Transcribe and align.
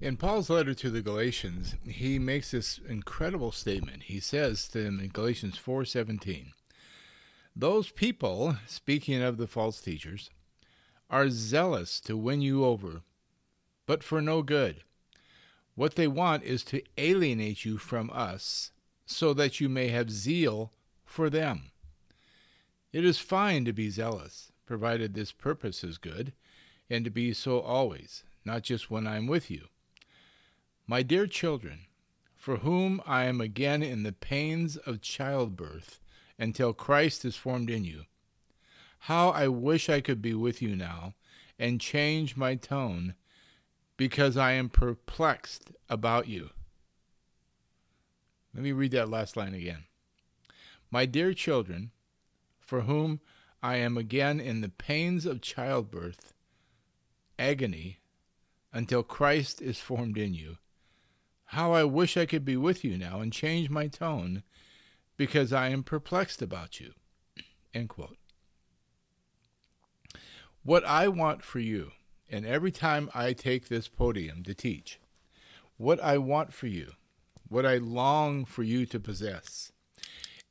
In 0.00 0.16
Paul's 0.16 0.48
letter 0.48 0.74
to 0.74 0.90
the 0.90 1.02
Galatians, 1.02 1.74
he 1.84 2.20
makes 2.20 2.52
this 2.52 2.78
incredible 2.78 3.50
statement. 3.50 4.04
He 4.04 4.20
says 4.20 4.68
to 4.68 4.84
them 4.84 5.00
in 5.00 5.08
Galatians 5.08 5.58
4:17, 5.58 6.52
"Those 7.56 7.90
people, 7.90 8.58
speaking 8.64 9.20
of 9.20 9.38
the 9.38 9.48
false 9.48 9.80
teachers, 9.80 10.30
are 11.10 11.30
zealous 11.30 11.98
to 12.02 12.16
win 12.16 12.40
you 12.42 12.64
over, 12.64 13.02
but 13.86 14.04
for 14.04 14.22
no 14.22 14.40
good. 14.40 14.84
What 15.74 15.96
they 15.96 16.06
want 16.06 16.44
is 16.44 16.62
to 16.66 16.84
alienate 16.96 17.64
you 17.64 17.76
from 17.76 18.08
us, 18.10 18.70
so 19.04 19.34
that 19.34 19.58
you 19.58 19.68
may 19.68 19.88
have 19.88 20.12
zeal 20.12 20.72
for 21.04 21.28
them. 21.28 21.72
It 22.92 23.04
is 23.04 23.18
fine 23.18 23.64
to 23.64 23.72
be 23.72 23.90
zealous, 23.90 24.52
provided 24.64 25.14
this 25.14 25.32
purpose 25.32 25.82
is 25.82 25.98
good, 25.98 26.34
and 26.88 27.04
to 27.04 27.10
be 27.10 27.32
so 27.32 27.58
always, 27.58 28.22
not 28.44 28.62
just 28.62 28.92
when 28.92 29.04
I 29.04 29.16
am 29.16 29.26
with 29.26 29.50
you." 29.50 29.68
My 30.90 31.02
dear 31.02 31.26
children, 31.26 31.80
for 32.34 32.56
whom 32.56 33.02
I 33.04 33.24
am 33.24 33.42
again 33.42 33.82
in 33.82 34.04
the 34.04 34.12
pains 34.12 34.78
of 34.78 35.02
childbirth 35.02 36.00
until 36.38 36.72
Christ 36.72 37.26
is 37.26 37.36
formed 37.36 37.68
in 37.68 37.84
you, 37.84 38.06
how 39.00 39.28
I 39.28 39.48
wish 39.48 39.90
I 39.90 40.00
could 40.00 40.22
be 40.22 40.32
with 40.32 40.62
you 40.62 40.74
now 40.74 41.12
and 41.58 41.78
change 41.78 42.38
my 42.38 42.54
tone 42.54 43.16
because 43.98 44.38
I 44.38 44.52
am 44.52 44.70
perplexed 44.70 45.72
about 45.90 46.26
you. 46.26 46.52
Let 48.54 48.62
me 48.62 48.72
read 48.72 48.92
that 48.92 49.10
last 49.10 49.36
line 49.36 49.52
again. 49.52 49.84
My 50.90 51.04
dear 51.04 51.34
children, 51.34 51.90
for 52.60 52.82
whom 52.82 53.20
I 53.62 53.76
am 53.76 53.98
again 53.98 54.40
in 54.40 54.62
the 54.62 54.70
pains 54.70 55.26
of 55.26 55.42
childbirth, 55.42 56.32
agony, 57.38 57.98
until 58.72 59.02
Christ 59.02 59.60
is 59.60 59.78
formed 59.78 60.16
in 60.16 60.32
you 60.32 60.56
how 61.52 61.72
I 61.72 61.84
wish 61.84 62.18
I 62.18 62.26
could 62.26 62.44
be 62.44 62.58
with 62.58 62.84
you 62.84 62.98
now 62.98 63.20
and 63.20 63.32
change 63.32 63.70
my 63.70 63.88
tone 63.88 64.42
because 65.16 65.50
I 65.50 65.68
am 65.68 65.82
perplexed 65.82 66.42
about 66.42 66.78
you. 66.78 66.92
End 67.74 67.88
quote. 67.88 68.18
What 70.62 70.84
I 70.84 71.08
want 71.08 71.42
for 71.42 71.58
you, 71.58 71.92
and 72.30 72.44
every 72.44 72.70
time 72.70 73.08
I 73.14 73.32
take 73.32 73.68
this 73.68 73.88
podium 73.88 74.42
to 74.42 74.52
teach, 74.52 75.00
what 75.78 75.98
I 76.02 76.18
want 76.18 76.52
for 76.52 76.66
you, 76.66 76.92
what 77.48 77.64
I 77.64 77.78
long 77.78 78.44
for 78.44 78.62
you 78.62 78.84
to 78.84 79.00
possess, 79.00 79.72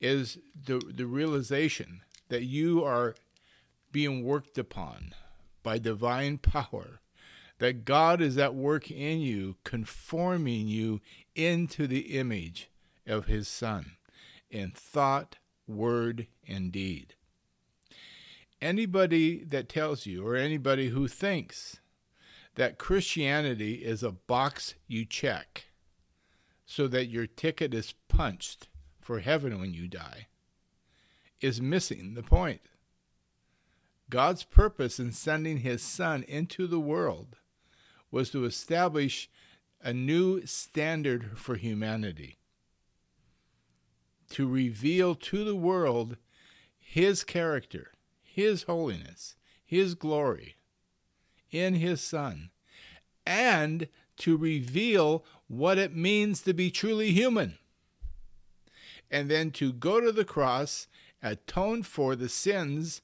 is 0.02 0.40
the, 0.66 0.80
the 0.80 1.06
realization 1.06 2.02
that 2.30 2.44
you 2.44 2.84
are 2.84 3.14
being 3.92 4.24
worked 4.24 4.58
upon 4.58 5.14
by 5.62 5.78
divine 5.78 6.40
power 6.40 7.02
that 7.60 7.86
God 7.86 8.22
is 8.22 8.38
at 8.38 8.54
work 8.54 8.92
in 8.92 9.20
you, 9.20 9.56
conforming 9.64 10.68
you 10.68 11.02
into 11.36 11.88
the 11.88 12.18
image 12.18 12.70
of 13.06 13.26
His 13.26 13.48
Son 13.48 13.98
in 14.50 14.72
thought, 14.72 15.38
word, 15.68 16.28
and 16.48 16.72
deed. 16.72 17.16
Anybody 18.62 19.44
that 19.44 19.70
tells 19.70 20.06
you, 20.06 20.26
or 20.26 20.36
anybody 20.36 20.90
who 20.90 21.08
thinks 21.08 21.78
that 22.56 22.80
Christianity 22.80 23.76
is 23.76 24.02
a 24.02 24.12
box 24.12 24.74
you 24.88 25.06
check 25.06 25.66
so 26.66 26.88
that 26.88 27.06
your 27.08 27.28
ticket 27.28 27.74
is 27.74 27.94
punched 28.08 28.68
for 29.00 29.20
heaven 29.20 29.60
when 29.60 29.74
you 29.74 29.88
die, 29.88 30.28
is 31.40 31.62
missing 31.62 32.14
the 32.14 32.24
point. 32.24 32.62
God's 34.10 34.44
purpose 34.44 35.00
in 35.00 35.12
sending 35.12 35.58
his 35.58 35.82
Son 35.82 36.24
into 36.24 36.66
the 36.66 36.80
world 36.80 37.38
was 38.12 38.30
to 38.32 38.46
establish 38.46 39.30
a 39.82 39.94
new 39.94 40.46
standard 40.46 41.38
for 41.38 41.56
humanity, 41.56 42.38
to 44.30 44.48
reveal 44.48 45.16
to 45.16 45.44
the 45.44 45.56
world 45.56 46.18
His 46.80 47.24
character, 47.24 47.92
His 48.24 48.64
holiness, 48.64 49.36
His 49.66 49.94
glory 49.94 50.56
in 51.52 51.76
His 51.76 52.02
Son, 52.02 52.50
and 53.26 53.88
to 54.18 54.36
reveal 54.36 55.24
what 55.48 55.78
it 55.78 55.96
means 55.96 56.42
to 56.42 56.54
be 56.54 56.72
truly 56.72 57.12
human. 57.12 57.58
And 59.10 59.30
then 59.30 59.52
to 59.52 59.72
go 59.72 60.02
to 60.02 60.12
the 60.12 60.26
cross, 60.26 60.88
atone 61.24 61.84
for 61.84 62.16
the 62.16 62.30
sins 62.30 63.02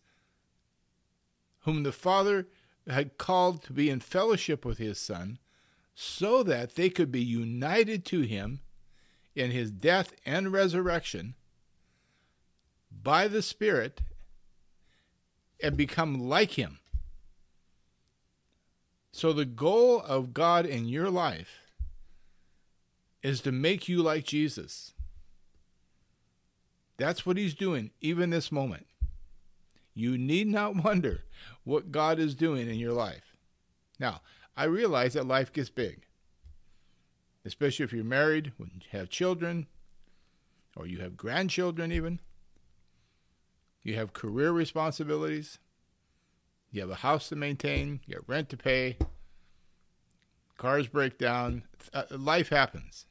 whom 1.62 1.84
the 1.84 1.92
Father 1.92 2.48
had 2.88 3.18
called 3.18 3.64
to 3.64 3.74
be 3.74 3.90
in 3.90 4.00
fellowship 4.00 4.66
with 4.66 4.78
his 4.78 5.00
Son, 5.00 5.40
so 5.96 6.44
that 6.44 6.76
they 6.76 6.90
could 6.90 7.12
be 7.12 7.24
united 7.24 8.04
to 8.06 8.22
him 8.22 8.62
in 9.36 9.52
his 9.52 9.72
death 9.72 10.14
and 10.26 10.52
resurrection 10.52 11.36
by 13.04 13.28
the 13.28 13.42
Spirit 13.42 14.02
and 15.62 15.78
become 15.78 16.28
like 16.28 16.52
him. 16.52 16.80
So, 19.12 19.32
the 19.32 19.46
goal 19.46 20.02
of 20.02 20.34
God 20.34 20.66
in 20.66 20.86
your 20.88 21.10
life 21.10 21.62
is 23.22 23.42
to 23.42 23.52
make 23.52 23.88
you 23.88 24.02
like 24.02 24.26
Jesus. 24.26 24.94
That's 26.98 27.26
what 27.26 27.38
he's 27.38 27.54
doing, 27.54 27.92
even 28.02 28.32
this 28.32 28.52
moment. 28.52 28.88
You 29.94 30.18
need 30.18 30.48
not 30.48 30.76
wonder 30.84 31.24
what 31.64 31.92
God 31.92 32.20
is 32.20 32.36
doing 32.36 32.70
in 32.70 32.76
your 32.76 32.94
life. 32.94 33.36
Now, 34.00 34.22
I 34.56 34.66
realize 34.66 35.14
that 35.14 35.28
life 35.28 35.52
gets 35.52 35.70
big, 35.70 36.06
especially 37.46 37.86
if 37.86 37.94
you're 37.94 38.04
married, 38.04 38.52
when 38.58 38.72
you 38.76 39.00
have 39.00 39.10
children, 39.10 39.68
or 40.76 40.88
you 40.88 41.00
have 41.00 41.18
grandchildren, 41.18 41.92
even. 41.92 42.20
You 43.84 43.96
have 43.96 44.14
career 44.14 44.52
responsibilities. 44.52 45.60
You 46.72 46.82
have 46.82 46.90
a 46.90 46.96
house 46.96 47.30
to 47.30 47.36
maintain. 47.36 48.00
You 48.08 48.16
have 48.16 48.30
rent 48.30 48.50
to 48.50 48.58
pay. 48.58 48.98
Cars 50.58 50.88
break 50.88 51.18
down. 51.18 51.64
Uh, 51.94 52.04
life 52.10 52.50
happens. 52.50 53.06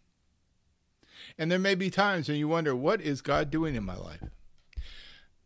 And 1.38 1.50
there 1.50 1.58
may 1.58 1.74
be 1.74 1.90
times 1.90 2.28
when 2.28 2.38
you 2.38 2.48
wonder, 2.48 2.74
what 2.74 3.00
is 3.00 3.20
God 3.20 3.50
doing 3.50 3.74
in 3.74 3.84
my 3.84 3.96
life? 3.96 4.31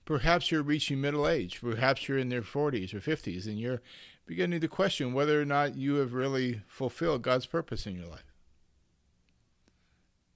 Perhaps 0.07 0.51
you're 0.51 0.63
reaching 0.63 1.01
middle 1.01 1.29
age. 1.29 1.61
Perhaps 1.61 2.09
you're 2.09 2.17
in 2.17 2.31
their 2.31 2.41
40s 2.41 2.95
or 2.95 3.01
50s 3.01 3.47
and 3.47 3.59
you're 3.59 3.83
beginning 4.25 4.61
to 4.61 4.69
question 4.69 5.13
whether 5.13 5.41
or 5.41 5.45
not 5.45 5.77
you 5.77 5.97
have 5.97 6.15
really 6.15 6.63
fulfilled 6.67 7.23
God's 7.23 7.47
purpose 7.47 7.87
in 7.87 7.97
your 7.97 8.07
life. 8.07 8.33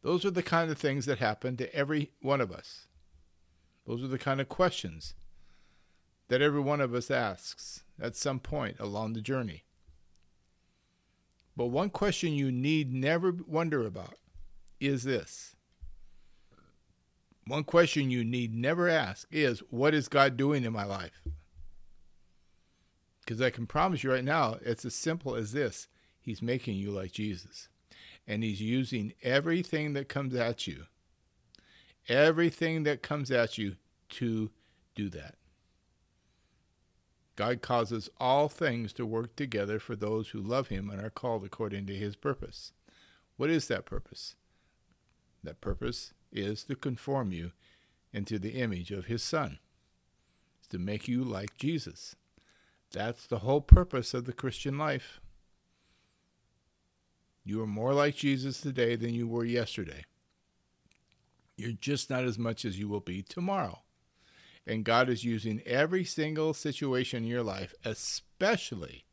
Those 0.03 0.25
are 0.25 0.30
the 0.30 0.42
kind 0.42 0.70
of 0.70 0.78
things 0.78 1.06
that 1.06 1.19
happen 1.19 1.56
to 1.56 1.75
every 1.75 2.10
one 2.20 2.41
of 2.41 2.50
us. 2.50 2.88
Those 3.86 4.03
are 4.03 4.09
the 4.09 4.19
kind 4.19 4.41
of 4.41 4.48
questions 4.48 5.14
that 6.28 6.42
every 6.42 6.60
one 6.60 6.80
of 6.80 6.92
us 6.92 7.10
asks 7.10 7.84
at 8.00 8.16
some 8.16 8.41
point 8.41 8.76
along 8.80 9.12
the 9.12 9.20
journey. 9.20 9.64
But 11.56 11.66
one 11.66 11.91
question 11.91 12.32
you 12.32 12.50
need 12.50 12.92
never 12.92 13.32
wonder 13.47 13.86
about 13.86 14.14
is 14.80 15.04
this 15.04 15.54
one 17.47 17.65
question 17.65 18.11
you 18.11 18.25
need 18.25 18.55
never 18.55 18.89
ask 18.89 19.27
is, 19.31 19.61
What 19.71 19.95
is 19.95 20.09
God 20.09 20.37
doing 20.37 20.65
in 20.65 20.73
my 20.73 20.84
life? 20.84 21.27
Because 23.21 23.41
I 23.41 23.51
can 23.51 23.67
promise 23.67 24.03
you 24.03 24.12
right 24.12 24.25
now, 24.25 24.56
it's 24.62 24.84
as 24.84 24.95
simple 24.95 25.34
as 25.34 25.53
this 25.53 25.89
He's 26.21 26.43
making 26.43 26.77
you 26.77 26.91
like 26.91 27.12
Jesus. 27.12 27.69
And 28.27 28.43
He's 28.43 28.61
using 28.61 29.15
everything 29.23 29.95
that 29.95 30.09
comes 30.09 30.34
at 30.34 30.67
you, 30.67 30.84
everything 32.09 32.84
that 32.84 33.03
comes 33.03 33.31
at 33.31 33.59
you 33.59 33.77
to 34.11 34.51
do 34.95 35.09
that. 35.11 35.37
God 37.37 37.62
causes 37.62 38.11
all 38.19 38.49
things 38.49 38.93
to 38.93 39.07
work 39.07 39.34
together 39.34 39.78
for 39.78 39.97
those 39.97 40.28
who 40.28 40.41
love 40.41 40.69
Him 40.69 40.91
and 40.91 41.01
are 41.01 41.11
called 41.11 41.45
according 41.45 41.87
to 41.87 41.95
His 41.95 42.15
purpose. 42.15 42.72
What 43.36 43.48
is 43.48 43.66
that 43.69 43.86
purpose? 43.86 44.36
That 45.43 45.63
purpose 45.63 46.13
is 46.32 46.65
to 46.65 46.77
conform 46.77 47.32
you 47.32 47.53
into 48.12 48.38
the 48.38 48.53
image 48.53 48.91
of 48.91 49.06
his 49.06 49.22
son. 49.22 49.59
To 50.71 50.78
make 50.78 51.09
you 51.09 51.24
like 51.24 51.56
Jesus. 51.56 52.15
That's 52.92 53.27
the 53.27 53.41
whole 53.41 53.60
purpose 53.60 54.15
of 54.15 54.24
the 54.24 54.32
Christian 54.32 54.78
life. 54.78 55.21
You 57.44 57.62
are 57.62 57.66
more 57.66 57.94
like 57.94 58.16
Jesus 58.16 58.60
today 58.60 58.97
than 58.97 59.15
you 59.15 59.27
were 59.27 59.44
yesterday. 59.44 60.04
You're 61.56 61.72
just 61.72 62.10
not 62.10 62.24
as 62.24 62.38
much 62.38 62.65
as 62.65 62.78
you 62.78 62.88
will 62.88 63.00
be 63.00 63.22
tomorrow. 63.22 63.80
And 64.66 64.84
God 64.84 65.09
is 65.09 65.24
using 65.24 65.62
every 65.66 66.04
single 66.04 66.54
situation 66.54 67.24
in 67.24 67.30
your 67.30 67.42
life, 67.42 67.74
especially 67.84 69.04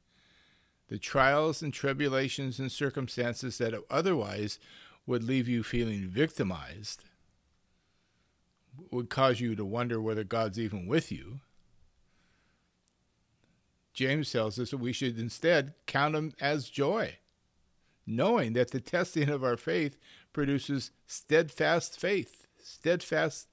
the 0.87 0.97
trials 0.97 1.61
and 1.61 1.73
tribulations 1.73 2.59
and 2.59 2.71
circumstances 2.71 3.57
that 3.57 3.73
otherwise 3.89 4.59
would 5.07 5.23
leave 5.23 5.47
you 5.47 5.63
feeling 5.63 6.07
victimized, 6.07 7.05
would 8.91 9.09
cause 9.09 9.39
you 9.39 9.55
to 9.55 9.65
wonder 9.65 9.99
whether 9.99 10.23
God's 10.23 10.59
even 10.59 10.85
with 10.85 11.11
you. 11.11 11.39
James 13.93 14.31
tells 14.31 14.59
us 14.59 14.69
that 14.69 14.77
we 14.77 14.93
should 14.93 15.17
instead 15.17 15.73
count 15.87 16.13
them 16.13 16.33
as 16.39 16.69
joy. 16.69 17.17
knowing 18.07 18.53
that 18.53 18.71
the 18.71 18.79
testing 18.79 19.29
of 19.29 19.43
our 19.43 19.57
faith 19.57 19.97
produces 20.33 20.91
steadfast 21.05 21.99
faith, 21.99 22.47
steadfast 22.63 23.49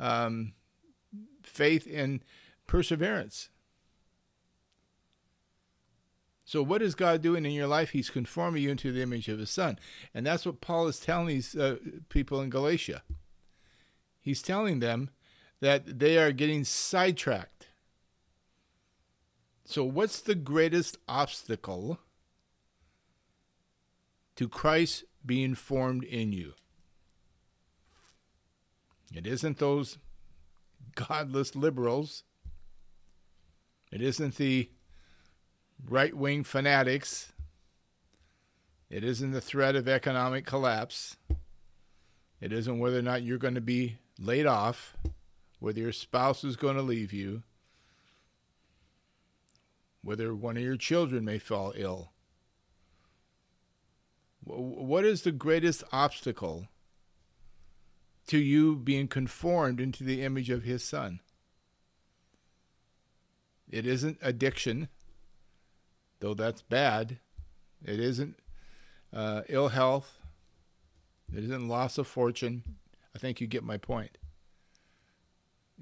um, 0.00 0.52
faith 1.42 1.86
and 1.92 2.24
perseverance. 2.66 3.48
So, 6.54 6.62
what 6.62 6.82
is 6.82 6.94
God 6.94 7.20
doing 7.20 7.44
in 7.44 7.50
your 7.50 7.66
life? 7.66 7.90
He's 7.90 8.10
conforming 8.10 8.62
you 8.62 8.70
into 8.70 8.92
the 8.92 9.02
image 9.02 9.26
of 9.26 9.40
His 9.40 9.50
Son. 9.50 9.76
And 10.14 10.24
that's 10.24 10.46
what 10.46 10.60
Paul 10.60 10.86
is 10.86 11.00
telling 11.00 11.26
these 11.26 11.56
uh, 11.56 11.78
people 12.08 12.40
in 12.40 12.48
Galatia. 12.48 13.02
He's 14.20 14.40
telling 14.40 14.78
them 14.78 15.10
that 15.58 15.98
they 15.98 16.16
are 16.16 16.30
getting 16.30 16.62
sidetracked. 16.62 17.66
So, 19.64 19.82
what's 19.82 20.20
the 20.20 20.36
greatest 20.36 20.96
obstacle 21.08 21.98
to 24.36 24.48
Christ 24.48 25.02
being 25.26 25.56
formed 25.56 26.04
in 26.04 26.30
you? 26.30 26.52
It 29.12 29.26
isn't 29.26 29.58
those 29.58 29.98
godless 30.94 31.56
liberals. 31.56 32.22
It 33.90 34.00
isn't 34.00 34.36
the 34.36 34.70
right 35.82 36.14
wing 36.14 36.44
fanatics. 36.44 37.32
It 38.90 39.04
isn't 39.04 39.32
the 39.32 39.40
threat 39.40 39.76
of 39.76 39.88
economic 39.88 40.46
collapse. 40.46 41.16
It 42.40 42.52
isn't 42.52 42.78
whether 42.78 42.98
or 42.98 43.02
not 43.02 43.22
you're 43.22 43.38
going 43.38 43.54
to 43.54 43.60
be 43.60 43.98
laid 44.18 44.46
off, 44.46 44.96
whether 45.58 45.80
your 45.80 45.92
spouse 45.92 46.44
is 46.44 46.56
going 46.56 46.76
to 46.76 46.82
leave 46.82 47.12
you, 47.12 47.42
whether 50.02 50.34
one 50.34 50.56
of 50.56 50.62
your 50.62 50.76
children 50.76 51.24
may 51.24 51.38
fall 51.38 51.72
ill. 51.76 52.12
What 54.44 55.06
is 55.06 55.22
the 55.22 55.32
greatest 55.32 55.82
obstacle 55.90 56.68
to 58.26 58.38
you 58.38 58.76
being 58.76 59.08
conformed 59.08 59.80
into 59.80 60.04
the 60.04 60.22
image 60.22 60.50
of 60.50 60.64
His 60.64 60.84
Son? 60.84 61.20
It 63.70 63.86
isn't 63.86 64.18
addiction 64.20 64.88
though 66.24 66.32
that's 66.32 66.62
bad. 66.62 67.18
It 67.84 68.00
isn't 68.00 68.38
uh, 69.12 69.42
ill 69.50 69.68
health. 69.68 70.20
It 71.30 71.44
isn't 71.44 71.68
loss 71.68 71.98
of 71.98 72.06
fortune. 72.06 72.62
I 73.14 73.18
think 73.18 73.42
you 73.42 73.46
get 73.46 73.62
my 73.62 73.76
point. 73.76 74.16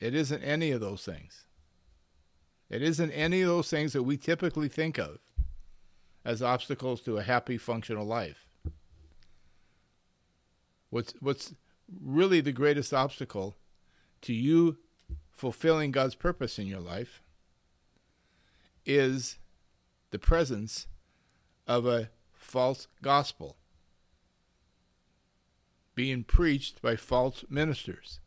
It 0.00 0.16
isn't 0.16 0.42
any 0.42 0.72
of 0.72 0.80
those 0.80 1.04
things. 1.04 1.44
It 2.68 2.82
isn't 2.82 3.12
any 3.12 3.42
of 3.42 3.48
those 3.50 3.70
things 3.70 3.92
that 3.92 4.02
we 4.02 4.16
typically 4.16 4.68
think 4.68 4.98
of 4.98 5.18
as 6.24 6.42
obstacles 6.42 7.02
to 7.02 7.18
a 7.18 7.22
happy, 7.22 7.56
functional 7.56 8.04
life. 8.04 8.48
What's, 10.90 11.14
what's 11.20 11.54
really 12.04 12.40
the 12.40 12.50
greatest 12.50 12.92
obstacle 12.92 13.54
to 14.22 14.32
you 14.32 14.78
fulfilling 15.30 15.92
God's 15.92 16.16
purpose 16.16 16.58
in 16.58 16.66
your 16.66 16.80
life 16.80 17.22
is 18.84 19.36
the 20.12 20.18
presence 20.18 20.86
of 21.66 21.84
a 21.84 22.10
false 22.32 22.86
gospel 23.02 23.56
being 25.94 26.22
preached 26.22 26.80
by 26.80 26.96
false 26.96 27.44
ministers 27.48 28.20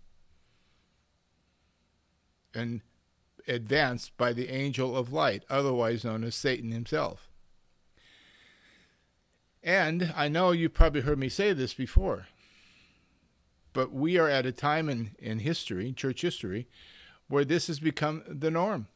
and 2.53 2.81
advanced 3.47 4.15
by 4.17 4.33
the 4.33 4.49
angel 4.49 4.95
of 4.95 5.13
light, 5.13 5.43
otherwise 5.49 6.03
known 6.03 6.23
as 6.23 6.35
Satan 6.35 6.71
himself. 6.71 7.29
And 9.63 10.13
I 10.15 10.27
know 10.27 10.51
you've 10.51 10.73
probably 10.73 11.01
heard 11.01 11.19
me 11.19 11.29
say 11.29 11.53
this 11.53 11.73
before, 11.73 12.27
but 13.73 13.91
we 13.91 14.17
are 14.17 14.29
at 14.29 14.45
a 14.45 14.51
time 14.51 14.89
in, 14.89 15.15
in 15.19 15.39
history, 15.39 15.91
church 15.91 16.21
history, 16.21 16.67
where 17.27 17.45
this 17.45 17.67
has 17.67 17.79
become 17.79 18.23
the 18.27 18.51
norm. 18.51 18.87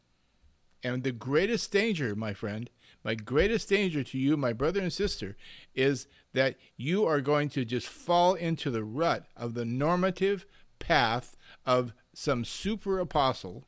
And 0.84 1.04
the 1.04 1.12
greatest 1.12 1.72
danger, 1.72 2.16
my 2.16 2.34
friend, 2.34 2.70
my 3.04 3.16
greatest 3.16 3.70
danger 3.70 4.04
to 4.04 4.18
you, 4.18 4.36
my 4.36 4.54
brother 4.54 4.82
and 4.82 4.92
sister, 4.92 5.38
is 5.74 6.08
that 6.34 6.56
you 6.76 7.06
are 7.06 7.22
going 7.22 7.50
to 7.50 7.66
just 7.66 7.88
fall 7.88 8.34
into 8.34 8.70
the 8.70 8.84
rut 8.84 9.26
of 9.38 9.54
the 9.54 9.66
normative 9.66 10.46
path 10.80 11.38
of 11.66 11.94
some 12.14 12.44
super 12.44 13.00
apostle, 13.00 13.66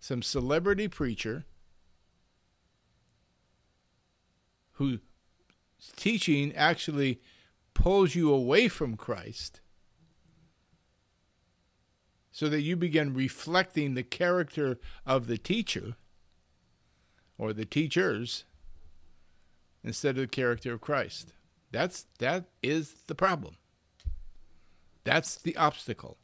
some 0.00 0.22
celebrity 0.22 0.88
preacher 0.88 1.44
whose 4.72 4.98
teaching 5.96 6.52
actually 6.54 7.20
pulls 7.74 8.14
you 8.14 8.32
away 8.32 8.68
from 8.68 8.96
Christ 8.96 9.60
so 12.32 12.48
that 12.48 12.62
you 12.62 12.76
begin 12.76 13.14
reflecting 13.14 13.94
the 13.94 14.02
character 14.02 14.78
of 15.06 15.28
the 15.28 15.38
teacher 15.38 15.94
or 17.38 17.52
the 17.52 17.64
teachers 17.64 18.44
instead 19.84 20.16
of 20.16 20.22
the 20.22 20.26
character 20.26 20.72
of 20.72 20.80
Christ. 20.80 21.34
That's 21.70 22.06
that 22.18 22.46
is 22.62 22.94
the 23.06 23.14
problem. 23.14 23.56
That's 25.04 25.36
the 25.36 25.56
obstacle. 25.56 26.16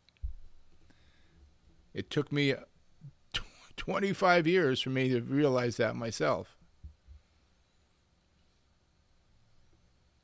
It 1.92 2.10
took 2.10 2.32
me 2.32 2.54
25 3.76 4.46
years 4.46 4.80
for 4.80 4.90
me 4.90 5.08
to 5.10 5.20
realize 5.20 5.76
that 5.76 5.96
myself. 5.96 6.56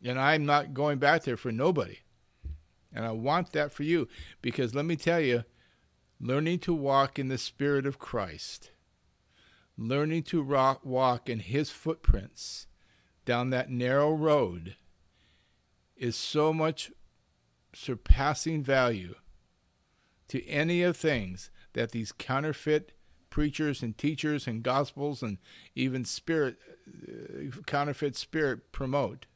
And 0.05 0.19
I'm 0.19 0.47
not 0.47 0.73
going 0.73 0.99
back 0.99 1.25
there 1.25 1.37
for 1.37 1.51
nobody. 1.51 1.99
And 2.93 3.05
I 3.05 3.11
want 3.11 3.53
that 3.53 3.73
for 3.73 3.83
you 3.83 4.09
because 4.41 4.75
let 4.75 4.85
me 4.85 4.97
tell 4.97 5.21
you, 5.21 5.45
learning 6.21 6.61
to 6.61 6.73
walk 6.73 7.19
in 7.19 7.29
the 7.29 7.37
Spirit 7.37 7.85
of 7.85 7.99
Christ, 7.99 8.71
learning 9.77 10.23
to 10.25 10.43
rock, 10.43 10.85
walk 10.85 11.29
in 11.29 11.41
His 11.41 11.71
footprints, 11.71 12.66
down 13.27 13.51
that 13.51 13.69
narrow 13.69 14.11
road 14.13 14.77
is 15.97 16.17
so 16.17 16.53
much 16.53 16.91
surpassing 17.75 18.63
value 18.63 19.15
to 20.29 20.47
any 20.47 20.83
of 20.83 20.97
things 20.97 21.51
that 21.75 21.93
these 21.93 22.13
counterfeit 22.13 22.93
preachers 23.29 23.83
and 23.83 23.99
teachers 23.99 24.47
and 24.47 24.63
gospels 24.63 25.23
and 25.23 25.37
even 25.75 26.05
spirit 26.05 26.57
uh, 27.07 27.51
counterfeit 27.67 28.17
spirit 28.17 28.73
promote. 28.73 29.27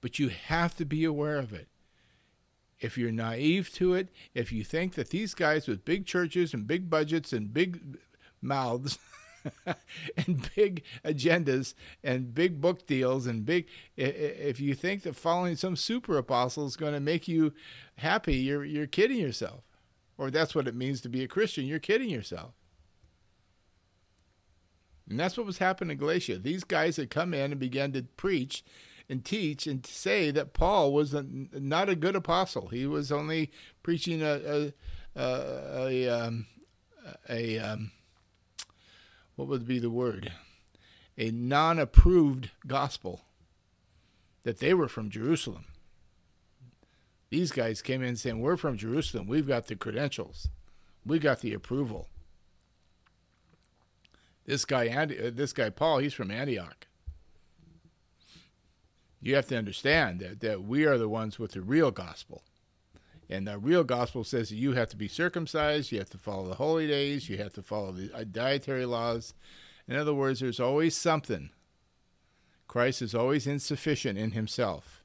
But 0.00 0.18
you 0.18 0.28
have 0.28 0.76
to 0.76 0.84
be 0.84 1.04
aware 1.04 1.36
of 1.36 1.52
it. 1.52 1.68
If 2.80 2.98
you're 2.98 3.12
naive 3.12 3.72
to 3.74 3.94
it 3.94 4.08
if 4.34 4.52
you 4.52 4.64
think 4.64 4.94
that 4.94 5.10
these 5.10 5.34
guys 5.34 5.66
with 5.66 5.84
big 5.84 6.04
churches 6.04 6.52
and 6.52 6.66
big 6.66 6.90
budgets 6.90 7.32
and 7.32 7.54
big 7.54 7.98
mouths 8.42 8.98
and 10.16 10.48
big 10.54 10.82
agendas 11.04 11.74
and 12.02 12.34
big 12.34 12.60
book 12.60 12.86
deals 12.86 13.26
and 13.26 13.44
big 13.44 13.66
if 13.96 14.60
you 14.60 14.74
think 14.74 15.02
that 15.02 15.16
following 15.16 15.56
some 15.56 15.76
super 15.76 16.16
apostle 16.16 16.66
is 16.66 16.76
going 16.76 16.92
to 16.92 17.00
make 17.00 17.28
you 17.28 17.52
happy 17.98 18.36
you're 18.36 18.64
you're 18.64 18.86
kidding 18.86 19.18
yourself. 19.18 19.62
Or 20.18 20.30
that's 20.30 20.54
what 20.54 20.66
it 20.66 20.74
means 20.74 21.00
to 21.02 21.08
be 21.08 21.22
a 21.22 21.28
christian 21.28 21.66
you're 21.66 21.78
kidding 21.78 22.10
yourself. 22.10 22.52
And 25.08 25.20
that's 25.20 25.36
what 25.36 25.46
was 25.46 25.58
happening 25.58 25.92
in 25.92 25.98
galatia. 25.98 26.38
These 26.38 26.64
guys 26.64 26.96
had 26.96 27.10
come 27.10 27.32
in 27.32 27.52
and 27.52 27.60
began 27.60 27.92
to 27.92 28.02
preach 28.02 28.64
and 29.08 29.24
teach 29.24 29.66
and 29.66 29.86
say 29.86 30.32
that 30.32 30.52
paul 30.52 30.92
was 30.92 31.14
a, 31.14 31.24
not 31.52 31.88
a 31.88 31.94
good 31.94 32.16
apostle. 32.16 32.68
He 32.68 32.86
was 32.86 33.12
only 33.12 33.52
preaching 33.82 34.22
a 34.22 34.32
a 34.34 34.72
a, 35.16 35.86
a, 35.86 36.08
um, 36.08 36.46
a 37.28 37.58
um, 37.58 37.90
what 39.36 39.48
would 39.48 39.66
be 39.66 39.78
the 39.78 39.90
word? 39.90 40.32
A 41.16 41.30
non 41.30 41.78
approved 41.78 42.50
gospel. 42.66 43.22
That 44.42 44.60
they 44.60 44.74
were 44.74 44.88
from 44.88 45.10
Jerusalem. 45.10 45.64
These 47.30 47.50
guys 47.50 47.82
came 47.82 48.02
in 48.02 48.16
saying, 48.16 48.40
We're 48.40 48.56
from 48.56 48.76
Jerusalem. 48.76 49.26
We've 49.26 49.46
got 49.46 49.66
the 49.66 49.76
credentials, 49.76 50.48
we 51.04 51.18
got 51.18 51.40
the 51.40 51.52
approval. 51.52 52.08
This 54.44 54.64
guy, 54.64 54.86
uh, 54.88 55.30
this 55.32 55.52
guy 55.52 55.70
Paul, 55.70 55.98
he's 55.98 56.14
from 56.14 56.30
Antioch. 56.30 56.86
You 59.20 59.34
have 59.34 59.48
to 59.48 59.58
understand 59.58 60.20
that, 60.20 60.40
that 60.40 60.62
we 60.62 60.84
are 60.84 60.96
the 60.96 61.08
ones 61.08 61.36
with 61.36 61.52
the 61.52 61.62
real 61.62 61.90
gospel. 61.90 62.42
And 63.28 63.46
the 63.46 63.58
real 63.58 63.82
gospel 63.82 64.22
says 64.22 64.50
that 64.50 64.56
you 64.56 64.72
have 64.72 64.88
to 64.90 64.96
be 64.96 65.08
circumcised, 65.08 65.90
you 65.90 65.98
have 65.98 66.10
to 66.10 66.18
follow 66.18 66.48
the 66.48 66.54
holy 66.54 66.86
days, 66.86 67.28
you 67.28 67.38
have 67.38 67.54
to 67.54 67.62
follow 67.62 67.92
the 67.92 68.14
uh, 68.14 68.24
dietary 68.24 68.86
laws. 68.86 69.34
In 69.88 69.96
other 69.96 70.14
words, 70.14 70.40
there's 70.40 70.60
always 70.60 70.96
something. 70.96 71.50
Christ 72.68 73.02
is 73.02 73.14
always 73.14 73.46
insufficient 73.46 74.18
in 74.18 74.32
himself. 74.32 75.02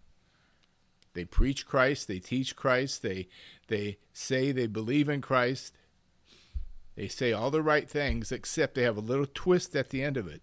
They 1.13 1.25
preach 1.25 1.65
Christ, 1.65 2.07
they 2.07 2.19
teach 2.19 2.55
Christ, 2.55 3.01
they 3.01 3.27
they 3.67 3.97
say 4.13 4.51
they 4.51 4.67
believe 4.67 5.09
in 5.09 5.21
Christ. 5.21 5.73
They 6.95 7.07
say 7.07 7.31
all 7.31 7.51
the 7.51 7.61
right 7.61 7.89
things 7.89 8.31
except 8.31 8.75
they 8.75 8.83
have 8.83 8.97
a 8.97 9.01
little 9.01 9.25
twist 9.25 9.75
at 9.75 9.89
the 9.89 10.03
end 10.03 10.17
of 10.17 10.27
it. 10.27 10.41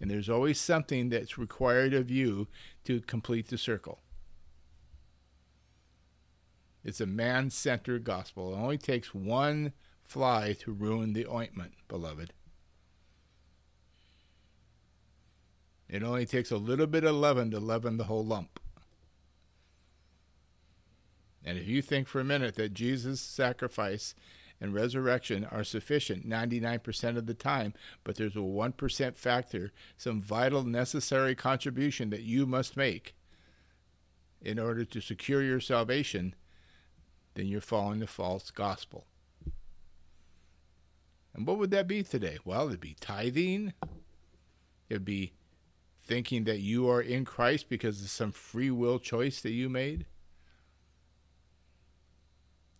And 0.00 0.10
there's 0.10 0.28
always 0.28 0.60
something 0.60 1.08
that's 1.08 1.38
required 1.38 1.94
of 1.94 2.10
you 2.10 2.48
to 2.84 3.00
complete 3.00 3.48
the 3.48 3.58
circle. 3.58 4.00
It's 6.84 7.00
a 7.00 7.06
man 7.06 7.50
centered 7.50 8.04
gospel. 8.04 8.52
It 8.52 8.58
only 8.58 8.78
takes 8.78 9.14
one 9.14 9.72
fly 10.00 10.54
to 10.60 10.72
ruin 10.72 11.14
the 11.14 11.26
ointment, 11.26 11.72
beloved. 11.88 12.32
It 15.88 16.02
only 16.02 16.26
takes 16.26 16.50
a 16.50 16.56
little 16.56 16.86
bit 16.86 17.04
of 17.04 17.14
leaven 17.14 17.50
to 17.52 17.60
leaven 17.60 17.96
the 17.96 18.04
whole 18.04 18.24
lump. 18.24 18.60
And 21.44 21.58
if 21.58 21.66
you 21.68 21.82
think 21.82 22.08
for 22.08 22.20
a 22.20 22.24
minute 22.24 22.54
that 22.56 22.74
Jesus' 22.74 23.20
sacrifice 23.20 24.14
and 24.60 24.72
resurrection 24.72 25.44
are 25.44 25.64
sufficient 25.64 26.28
99% 26.28 27.16
of 27.16 27.26
the 27.26 27.34
time, 27.34 27.74
but 28.02 28.16
there's 28.16 28.36
a 28.36 28.40
1% 28.40 29.14
factor, 29.14 29.72
some 29.96 30.22
vital 30.22 30.62
necessary 30.62 31.34
contribution 31.34 32.10
that 32.10 32.22
you 32.22 32.46
must 32.46 32.76
make 32.76 33.14
in 34.40 34.58
order 34.58 34.84
to 34.84 35.00
secure 35.00 35.42
your 35.42 35.60
salvation, 35.60 36.34
then 37.34 37.46
you're 37.46 37.60
following 37.60 38.00
the 38.00 38.06
false 38.06 38.50
gospel. 38.50 39.06
And 41.34 41.46
what 41.46 41.58
would 41.58 41.70
that 41.72 41.88
be 41.88 42.02
today? 42.02 42.38
Well, 42.44 42.68
it'd 42.68 42.80
be 42.80 42.96
tithing. 43.00 43.74
It'd 44.88 45.04
be 45.04 45.32
thinking 46.04 46.44
that 46.44 46.60
you 46.60 46.88
are 46.88 47.00
in 47.00 47.24
Christ 47.24 47.68
because 47.68 48.02
of 48.02 48.08
some 48.08 48.30
free 48.30 48.70
will 48.70 48.98
choice 48.98 49.40
that 49.40 49.52
you 49.52 49.68
made 49.68 50.06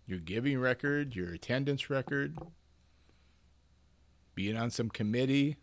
your 0.06 0.18
giving 0.18 0.58
record, 0.58 1.16
your 1.16 1.32
attendance 1.32 1.88
record, 1.88 2.38
being 4.34 4.56
on 4.56 4.70
some 4.70 4.90
committee, 4.90 5.56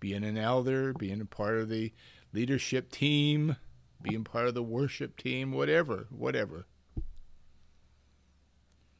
being 0.00 0.24
an 0.24 0.38
elder, 0.38 0.92
being 0.94 1.20
a 1.20 1.26
part 1.26 1.58
of 1.58 1.68
the 1.68 1.92
leadership 2.32 2.90
team, 2.90 3.56
being 4.00 4.24
part 4.24 4.46
of 4.46 4.54
the 4.54 4.62
worship 4.62 5.16
team, 5.16 5.52
whatever, 5.52 6.06
whatever. 6.10 6.66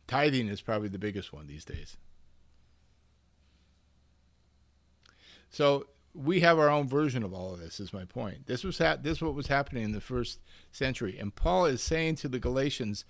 Tithing 0.08 0.48
is 0.48 0.60
probably 0.60 0.88
the 0.88 0.98
biggest 0.98 1.32
one 1.32 1.46
these 1.46 1.64
days. 1.64 1.96
So 5.50 5.86
we 6.14 6.40
have 6.40 6.58
our 6.58 6.68
own 6.68 6.88
version 6.88 7.22
of 7.22 7.32
all 7.32 7.54
of 7.54 7.60
this. 7.60 7.78
Is 7.78 7.92
my 7.92 8.04
point. 8.04 8.46
This 8.46 8.64
was 8.64 8.78
ha- 8.78 8.98
this 9.00 9.22
what 9.22 9.34
was 9.34 9.46
happening 9.46 9.84
in 9.84 9.92
the 9.92 10.00
first 10.00 10.40
century, 10.72 11.16
and 11.18 11.34
Paul 11.34 11.66
is 11.66 11.80
saying 11.82 12.16
to 12.16 12.28
the 12.28 12.40
Galatians, 12.40 13.04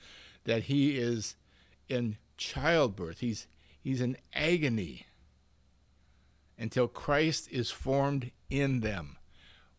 that 0.48 0.64
he 0.64 0.96
is 0.96 1.36
in 1.88 2.16
childbirth. 2.36 3.20
He's 3.20 3.46
he's 3.80 4.00
in 4.00 4.16
agony 4.32 5.06
until 6.58 6.88
Christ 6.88 7.48
is 7.50 7.70
formed 7.70 8.32
in 8.50 8.80
them. 8.80 9.18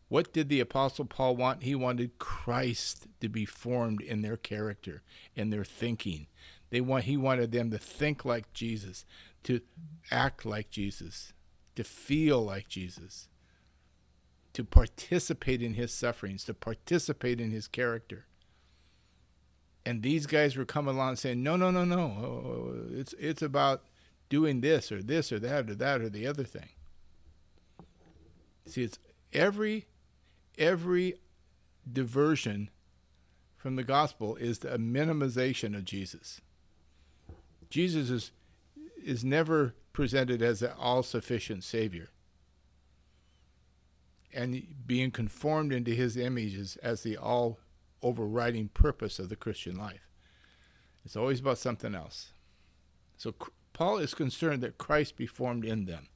What 0.08 0.32
did 0.32 0.48
the 0.48 0.60
apostle 0.60 1.06
Paul 1.06 1.36
want? 1.36 1.64
He 1.64 1.76
wanted 1.76 2.18
Christ 2.18 3.08
to 3.20 3.30
be 3.30 3.46
formed 3.46 4.02
in 4.02 4.22
their 4.22 4.38
character, 4.38 5.02
in 5.36 5.50
their 5.50 5.66
thinking. 5.66 6.28
They 6.70 6.82
want 6.82 7.06
he 7.06 7.18
wanted 7.18 7.52
them 7.52 7.72
to 7.72 7.78
think 7.78 8.26
like 8.26 8.54
Jesus, 8.54 9.06
to 9.44 9.62
act 10.12 10.46
like 10.46 10.70
Jesus, 10.70 11.34
to 11.76 11.84
feel 11.84 12.44
like 12.44 12.68
Jesus, 12.68 13.28
to 14.54 14.64
participate 14.64 15.62
in 15.62 15.74
his 15.74 15.94
sufferings, 15.94 16.44
to 16.46 16.54
participate 16.54 17.42
in 17.42 17.52
his 17.52 17.68
character 17.68 18.26
and 19.90 20.04
these 20.04 20.28
guys 20.28 20.56
were 20.56 20.66
coming 20.66 20.96
along 20.96 21.16
saying, 21.16 21.42
"No, 21.42 21.56
no, 21.56 21.72
no, 21.72 21.84
no. 21.84 22.00
Oh, 22.00 22.88
it's 22.92 23.14
it's 23.14 23.42
about 23.42 23.86
doing 24.30 24.62
this 24.62 24.92
or 24.92 25.02
this 25.02 25.32
or 25.32 25.40
that 25.40 25.70
or 25.70 25.76
that 25.76 26.02
or 26.02 26.10
the 26.10 26.28
other 26.28 26.44
thing." 26.44 26.70
See, 28.68 28.84
it's 28.84 29.00
every 29.34 29.88
every 30.60 31.16
diversion 31.92 32.70
from 33.58 33.78
the 33.78 33.84
gospel 33.84 34.36
is 34.36 34.64
a 34.64 34.78
minimization 34.78 35.76
of 35.76 35.86
Jesus. 35.86 36.40
Jesus 37.70 38.10
is 38.10 38.32
is 39.04 39.24
never 39.24 39.76
presented 39.94 40.42
as 40.42 40.62
an 40.62 40.72
all-sufficient 40.78 41.64
savior. 41.64 42.10
And 44.34 44.62
being 44.86 45.10
conformed 45.10 45.74
into 45.74 45.92
his 45.92 46.18
images 46.18 46.78
as 46.84 47.02
the 47.02 47.18
all 47.18 47.60
overriding 48.02 48.68
purpose 48.70 49.20
of 49.20 49.30
the 49.30 49.36
Christian 49.36 49.76
life. 49.76 50.08
It's 51.04 51.16
always 51.16 51.40
about 51.40 51.58
something 51.58 51.96
else. 51.96 52.34
So 53.18 53.34
Paul 53.74 53.98
is 53.98 54.14
concerned 54.14 54.62
that 54.62 54.78
Christ 54.78 55.16
be 55.16 55.26
formed 55.26 55.66
in 55.66 55.86
them. 55.86 56.10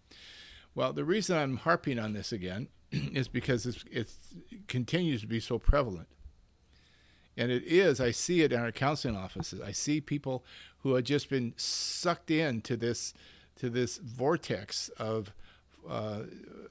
Well, 0.75 0.93
the 0.93 1.05
reason 1.05 1.37
I'm 1.37 1.57
harping 1.57 1.99
on 1.99 2.13
this 2.13 2.31
again 2.31 2.67
is 2.91 3.27
because 3.27 3.65
it 3.91 4.09
continues 4.67 5.21
to 5.21 5.27
be 5.27 5.39
so 5.39 5.57
prevalent. 5.59 6.07
And 7.35 7.51
it 7.51 7.63
is, 7.63 7.99
I 7.99 8.11
see 8.11 8.41
it 8.41 8.51
in 8.51 8.59
our 8.59 8.71
counseling 8.71 9.15
offices. 9.15 9.59
I 9.59 9.71
see 9.71 9.99
people 10.01 10.43
who 10.79 10.93
have 10.95 11.03
just 11.05 11.29
been 11.29 11.53
sucked 11.57 12.29
into 12.29 12.77
this 12.77 13.13
to 13.55 13.69
this 13.69 13.97
vortex 13.97 14.89
of 14.97 15.31
uh, 15.87 16.23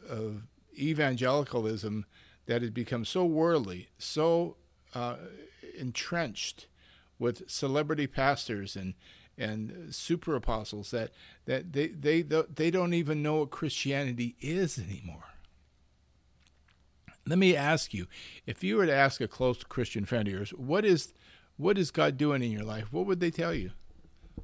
of 0.08 0.42
evangelicalism 0.78 2.06
that 2.46 2.62
has 2.62 2.70
become 2.70 3.04
so 3.04 3.24
worldly, 3.24 3.88
so 3.98 4.56
uh, 4.94 5.16
entrenched 5.78 6.66
with 7.18 7.48
celebrity 7.50 8.06
pastors 8.06 8.76
and 8.76 8.94
and 9.38 9.94
super 9.94 10.36
apostles 10.36 10.90
that 10.90 11.10
that 11.46 11.72
they 11.72 11.88
they 11.88 12.22
they 12.22 12.70
don't 12.70 12.94
even 12.94 13.22
know 13.22 13.36
what 13.36 13.50
Christianity 13.50 14.36
is 14.40 14.78
anymore. 14.78 15.31
Let 17.26 17.38
me 17.38 17.54
ask 17.54 17.94
you, 17.94 18.06
if 18.46 18.64
you 18.64 18.76
were 18.76 18.86
to 18.86 18.94
ask 18.94 19.20
a 19.20 19.28
close 19.28 19.62
Christian 19.62 20.04
friend 20.04 20.26
of 20.26 20.34
yours, 20.34 20.50
what 20.50 20.84
is 20.84 21.14
what 21.56 21.78
is 21.78 21.90
God 21.90 22.16
doing 22.16 22.42
in 22.42 22.50
your 22.50 22.64
life? 22.64 22.92
What 22.92 23.06
would 23.06 23.20
they 23.20 23.30
tell 23.30 23.54
you? 23.54 23.70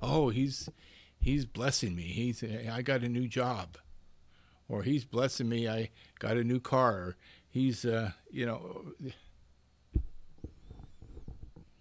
Oh, 0.00 0.28
he's 0.28 0.68
he's 1.18 1.44
blessing 1.44 1.94
me. 1.94 2.02
He's 2.02 2.44
I 2.44 2.82
got 2.82 3.02
a 3.02 3.08
new 3.08 3.26
job. 3.26 3.78
Or 4.68 4.82
he's 4.82 5.04
blessing 5.04 5.48
me. 5.48 5.66
I 5.66 5.90
got 6.18 6.36
a 6.36 6.44
new 6.44 6.60
car. 6.60 6.92
Or 6.92 7.16
he's 7.48 7.84
uh, 7.84 8.12
you 8.30 8.46
know 8.46 8.92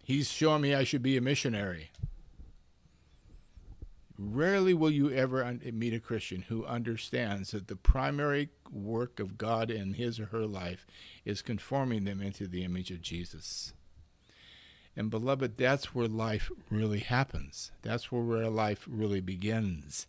He's 0.08 0.30
showing 0.32 0.62
me 0.62 0.74
I 0.74 0.86
should 0.86 1.04
be 1.04 1.18
a 1.18 1.22
missionary. 1.22 1.92
Rarely 4.20 4.74
will 4.74 4.90
you 4.90 5.12
ever 5.12 5.60
meet 5.72 5.94
a 5.94 6.00
Christian 6.00 6.44
who 6.44 6.66
understands 6.66 7.52
that 7.52 7.68
the 7.68 7.76
primary 7.76 8.50
work 8.72 9.20
of 9.20 9.38
God 9.38 9.70
in 9.70 9.94
his 9.94 10.20
or 10.20 10.26
her 10.28 10.48
life 10.48 10.88
is 11.24 11.44
conforming 11.44 12.06
them 12.06 12.22
into 12.22 12.48
the 12.48 12.64
image 12.64 12.90
of 12.90 13.02
Jesus. 13.02 13.74
And 14.96 15.12
beloved, 15.12 15.58
that's 15.58 15.94
where 15.94 16.08
life 16.08 16.50
really 16.72 17.00
happens. 17.00 17.72
That's 17.84 18.12
where 18.12 18.50
life 18.50 18.88
really 18.90 19.22
begins. 19.22 20.08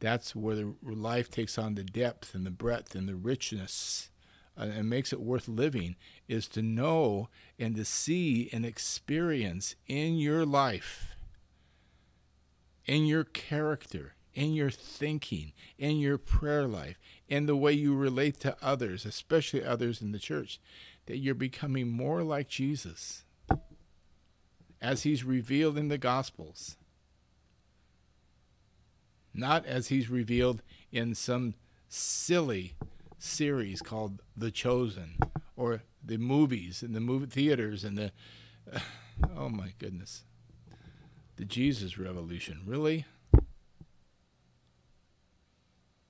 That's 0.00 0.34
where 0.34 0.56
the 0.56 0.74
life 0.82 1.30
takes 1.30 1.56
on 1.56 1.76
the 1.76 1.84
depth 1.84 2.34
and 2.34 2.44
the 2.44 2.50
breadth 2.50 2.96
and 2.96 3.08
the 3.08 3.14
richness 3.14 4.10
uh, 4.58 4.62
and 4.62 4.90
makes 4.90 5.12
it 5.12 5.20
worth 5.20 5.48
living 5.48 5.96
is 6.28 6.48
to 6.48 6.62
know 6.62 7.28
and 7.58 7.76
to 7.76 7.84
see 7.84 8.48
and 8.52 8.64
experience 8.64 9.76
in 9.86 10.16
your 10.16 10.44
life, 10.44 11.13
in 12.86 13.06
your 13.06 13.24
character, 13.24 14.14
in 14.34 14.52
your 14.52 14.70
thinking, 14.70 15.52
in 15.78 15.98
your 15.98 16.18
prayer 16.18 16.66
life, 16.66 16.98
in 17.28 17.46
the 17.46 17.56
way 17.56 17.72
you 17.72 17.94
relate 17.94 18.40
to 18.40 18.56
others, 18.60 19.04
especially 19.04 19.64
others 19.64 20.02
in 20.02 20.12
the 20.12 20.18
church, 20.18 20.60
that 21.06 21.18
you're 21.18 21.34
becoming 21.34 21.88
more 21.88 22.22
like 22.22 22.48
Jesus 22.48 23.24
as 24.80 25.02
he's 25.02 25.24
revealed 25.24 25.78
in 25.78 25.88
the 25.88 25.98
Gospels, 25.98 26.76
not 29.32 29.64
as 29.64 29.88
he's 29.88 30.10
revealed 30.10 30.62
in 30.92 31.14
some 31.14 31.54
silly 31.88 32.74
series 33.18 33.80
called 33.80 34.20
The 34.36 34.50
Chosen 34.50 35.16
or 35.56 35.82
the 36.04 36.18
movies 36.18 36.82
and 36.82 36.94
the 36.94 37.00
movie 37.00 37.26
theaters 37.26 37.84
and 37.84 37.96
the 37.96 38.12
oh 39.36 39.48
my 39.48 39.72
goodness. 39.78 40.24
The 41.36 41.44
Jesus 41.44 41.98
Revolution, 41.98 42.60
really? 42.64 43.06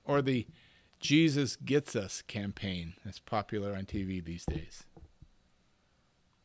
Or 0.03 0.21
the 0.21 0.45
Jesus 0.99 1.55
Gets 1.55 1.95
Us 1.95 2.21
campaign 2.21 2.93
that's 3.03 3.19
popular 3.19 3.75
on 3.75 3.85
TV 3.85 4.23
these 4.23 4.45
days. 4.45 4.83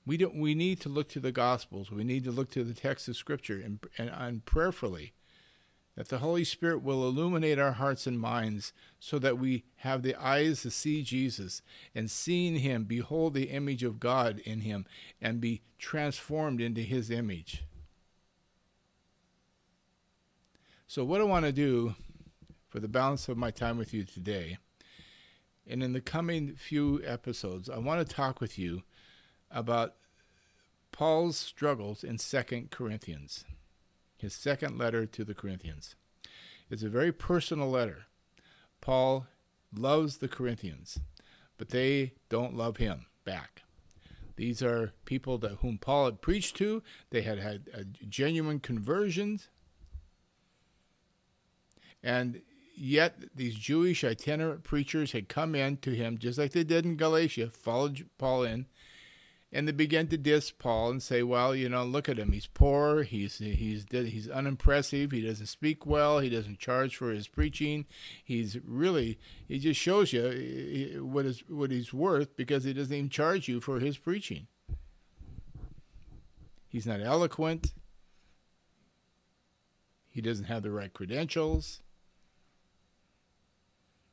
We 0.07 0.17
don't 0.17 0.37
we 0.37 0.55
need 0.55 0.81
to 0.81 0.89
look 0.89 1.09
to 1.11 1.21
the 1.21 1.33
gospels. 1.33 1.91
We 1.91 2.05
need 2.05 2.25
to 2.25 2.31
look 2.31 2.51
to 2.53 2.65
the 2.65 2.75
text 2.75 3.07
of 3.09 3.17
scripture 3.17 3.61
and 3.63 3.81
and, 3.99 4.11
and 4.11 4.45
prayerfully 4.45 5.13
that 5.97 6.09
the 6.09 6.19
Holy 6.19 6.45
Spirit 6.45 6.83
will 6.83 7.07
illuminate 7.07 7.59
our 7.59 7.73
hearts 7.73 8.07
and 8.07 8.19
minds 8.19 8.73
so 8.99 9.19
that 9.19 9.39
we 9.39 9.65
have 9.77 10.03
the 10.03 10.15
eyes 10.15 10.63
to 10.63 10.71
see 10.71 11.03
Jesus 11.03 11.61
and 11.95 12.11
seeing 12.11 12.57
him, 12.57 12.85
behold 12.85 13.35
the 13.35 13.51
image 13.51 13.83
of 13.83 14.01
God 14.01 14.39
in 14.41 14.61
him 14.61 14.87
and 15.21 15.41
be 15.41 15.61
transformed 15.79 16.61
into 16.61 16.81
his 16.81 17.11
image. 17.11 17.65
So, 20.91 21.05
what 21.05 21.21
I 21.21 21.25
want 21.25 21.45
to 21.45 21.53
do 21.53 21.95
for 22.69 22.81
the 22.81 22.89
balance 22.89 23.29
of 23.29 23.37
my 23.37 23.53
time 23.53 23.79
with 23.79 23.95
you 23.95 24.03
today 24.03 24.59
And 25.65 25.85
in 25.85 25.93
the 25.93 26.01
coming 26.01 26.57
few 26.57 27.01
episodes, 27.07 27.71
I 27.71 27.79
want 27.79 28.05
to 28.05 28.13
talk 28.13 28.41
with 28.41 28.59
you 28.59 28.83
about 29.53 29.95
Paul's 30.91 31.37
struggles 31.37 32.03
in 32.03 32.19
Second 32.19 32.73
Corinthians, 32.73 33.45
his 34.19 34.35
second 34.35 34.79
letter 34.79 35.07
to 35.07 35.23
the 35.25 35.33
Corinthians. 35.33 35.95
It's 36.69 36.83
a 36.83 36.89
very 36.89 37.13
personal 37.13 37.71
letter. 37.71 38.07
Paul 38.81 39.29
loves 39.73 40.17
the 40.17 40.27
Corinthians, 40.27 40.99
but 41.57 41.69
they 41.69 42.15
don't 42.29 42.57
love 42.57 42.79
him 42.79 43.07
back. 43.25 43.63
These 44.35 44.61
are 44.61 44.93
people 45.05 45.39
that 45.39 45.59
whom 45.61 45.79
Paul 45.79 46.07
had 46.07 46.21
preached 46.21 46.57
to. 46.57 46.83
They 47.11 47.23
had 47.23 47.39
had 47.39 47.71
uh, 47.73 47.83
genuine 48.09 48.59
conversions. 48.59 49.51
And 52.03 52.43
yet 52.77 53.23
these 53.35 53.55
Jewish 53.55 54.03
itinerant 54.03 54.65
preachers 54.65 55.13
had 55.13 55.29
come 55.29 55.55
in 55.55 55.77
to 55.79 55.91
him, 55.91 56.19
just 56.19 56.39
like 56.39 56.53
they 56.53 56.65
did 56.65 56.85
in 56.85 56.97
Galatia, 56.97 57.51
followed 57.51 58.09
Paul 58.17 58.45
in, 58.45 58.67
and 59.53 59.67
they 59.67 59.73
began 59.73 60.07
to 60.09 60.17
diss 60.17 60.51
Paul 60.51 60.91
and 60.91 61.03
say, 61.03 61.23
"Well, 61.23 61.55
you 61.55 61.69
know, 61.69 61.85
look 61.85 62.09
at 62.09 62.19
him. 62.19 62.33
He's 62.33 62.47
poor. 62.47 63.03
He's 63.03 63.39
he's 63.39 63.85
he's 63.91 64.29
unimpressive. 64.29 65.11
He 65.11 65.23
doesn't 65.23 65.47
speak 65.47 65.85
well. 65.85 66.21
He 66.21 66.31
doesn't 66.31 66.61
charge 66.61 66.97
for 66.97 67.11
his 67.11 67.27
preaching. 67.27 67.87
He's 68.25 68.59
really 68.65 69.19
he 69.49 69.59
just 69.59 69.81
shows 69.81 70.13
you 70.13 70.25
eh, 70.25 70.97
eh, 70.97 71.01
what 71.01 71.27
is 71.27 71.43
what 71.49 71.71
he's 71.73 71.93
worth 71.93 72.37
because 72.37 72.65
he 72.65 72.73
doesn't 72.73 72.95
even 72.95 73.11
charge 73.11 73.49
you 73.49 73.61
for 73.61 73.81
his 73.81 73.99
preaching. 73.99 74.47
He's 76.69 76.87
not 76.87 77.01
eloquent. 77.01 77.73
He 80.09 80.21
doesn't 80.21 80.47
have 80.47 80.63
the 80.63 80.71
right 80.71 80.93
credentials." 80.93 81.83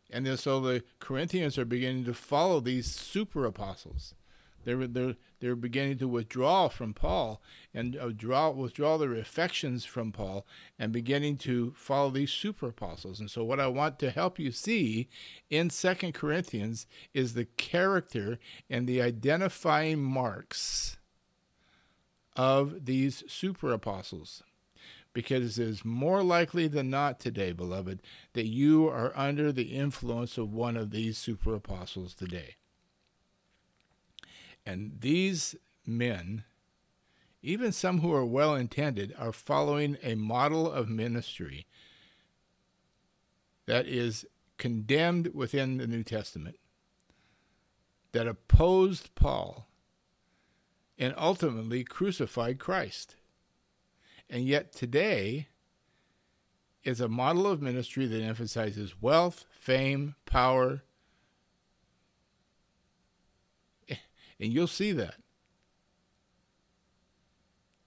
And 0.09 0.25
then, 0.25 0.37
so 0.37 0.59
the 0.59 0.83
Corinthians 0.99 1.57
are 1.57 1.65
beginning 1.65 2.05
to 2.05 2.13
follow 2.13 2.59
these 2.59 2.87
super 2.87 3.45
apostles. 3.45 4.15
They're, 4.63 4.87
they're, 4.87 5.15
they're 5.39 5.55
beginning 5.55 5.97
to 5.99 6.07
withdraw 6.09 6.67
from 6.67 6.93
Paul 6.93 7.41
and 7.73 7.95
uh, 7.95 8.09
draw, 8.09 8.49
withdraw 8.49 8.97
their 8.97 9.15
affections 9.15 9.85
from 9.85 10.11
Paul 10.11 10.45
and 10.77 10.91
beginning 10.91 11.37
to 11.37 11.73
follow 11.75 12.09
these 12.09 12.31
super 12.31 12.67
apostles. 12.67 13.19
And 13.19 13.31
so, 13.31 13.43
what 13.45 13.61
I 13.61 13.67
want 13.67 13.97
to 13.99 14.11
help 14.11 14.39
you 14.39 14.51
see 14.51 15.07
in 15.49 15.69
Second 15.69 16.13
Corinthians 16.13 16.85
is 17.13 17.33
the 17.33 17.45
character 17.45 18.39
and 18.69 18.87
the 18.87 19.01
identifying 19.01 20.03
marks 20.03 20.97
of 22.35 22.85
these 22.85 23.23
super 23.27 23.71
apostles 23.71 24.43
because 25.17 25.57
it 25.57 25.67
is 25.67 25.83
more 25.83 26.21
likely 26.21 26.67
than 26.67 26.91
not 26.91 27.19
today, 27.19 27.51
beloved, 27.51 28.03
that 28.33 28.45
you 28.45 28.87
are 28.87 29.11
under 29.15 29.51
the 29.51 29.75
influence 29.75 30.37
of 30.37 30.53
one 30.53 30.77
of 30.77 30.91
these 30.91 31.17
super 31.17 31.55
apostles 31.55 32.13
today. 32.13 32.57
And 34.63 34.97
these 34.99 35.55
men, 35.87 36.43
even 37.41 37.71
some 37.71 38.01
who 38.01 38.13
are 38.13 38.23
well 38.23 38.53
intended, 38.53 39.11
are 39.17 39.31
following 39.31 39.97
a 40.03 40.13
model 40.13 40.71
of 40.71 40.87
ministry 40.87 41.65
that 43.65 43.87
is 43.87 44.23
condemned 44.59 45.33
within 45.33 45.77
the 45.77 45.87
New 45.87 46.03
Testament, 46.03 46.59
that 48.11 48.27
opposed 48.27 49.15
Paul, 49.15 49.67
and 50.99 51.15
ultimately 51.17 51.83
crucified 51.83 52.59
Christ. 52.59 53.15
And 54.29 54.45
yet 54.45 54.73
today 54.73 55.47
is 56.83 56.99
a 56.99 57.07
model 57.07 57.47
of 57.47 57.61
ministry 57.61 58.05
that 58.05 58.21
emphasizes 58.21 59.01
wealth, 59.01 59.45
fame, 59.51 60.15
power. 60.25 60.83
And 64.39 64.53
you'll 64.53 64.67
see 64.67 64.91
that. 64.91 65.15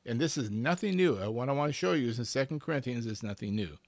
And 0.04 0.20
this 0.20 0.36
is 0.36 0.50
nothing 0.50 0.96
new. 0.96 1.16
Uh, 1.16 1.30
what 1.30 1.48
I 1.48 1.52
want 1.52 1.68
to 1.68 1.72
show 1.72 1.92
you 1.92 2.08
is 2.08 2.18
in 2.18 2.24
Second 2.24 2.60
Corinthians 2.60 3.06
is 3.06 3.22
nothing 3.22 3.54
new. 3.54 3.78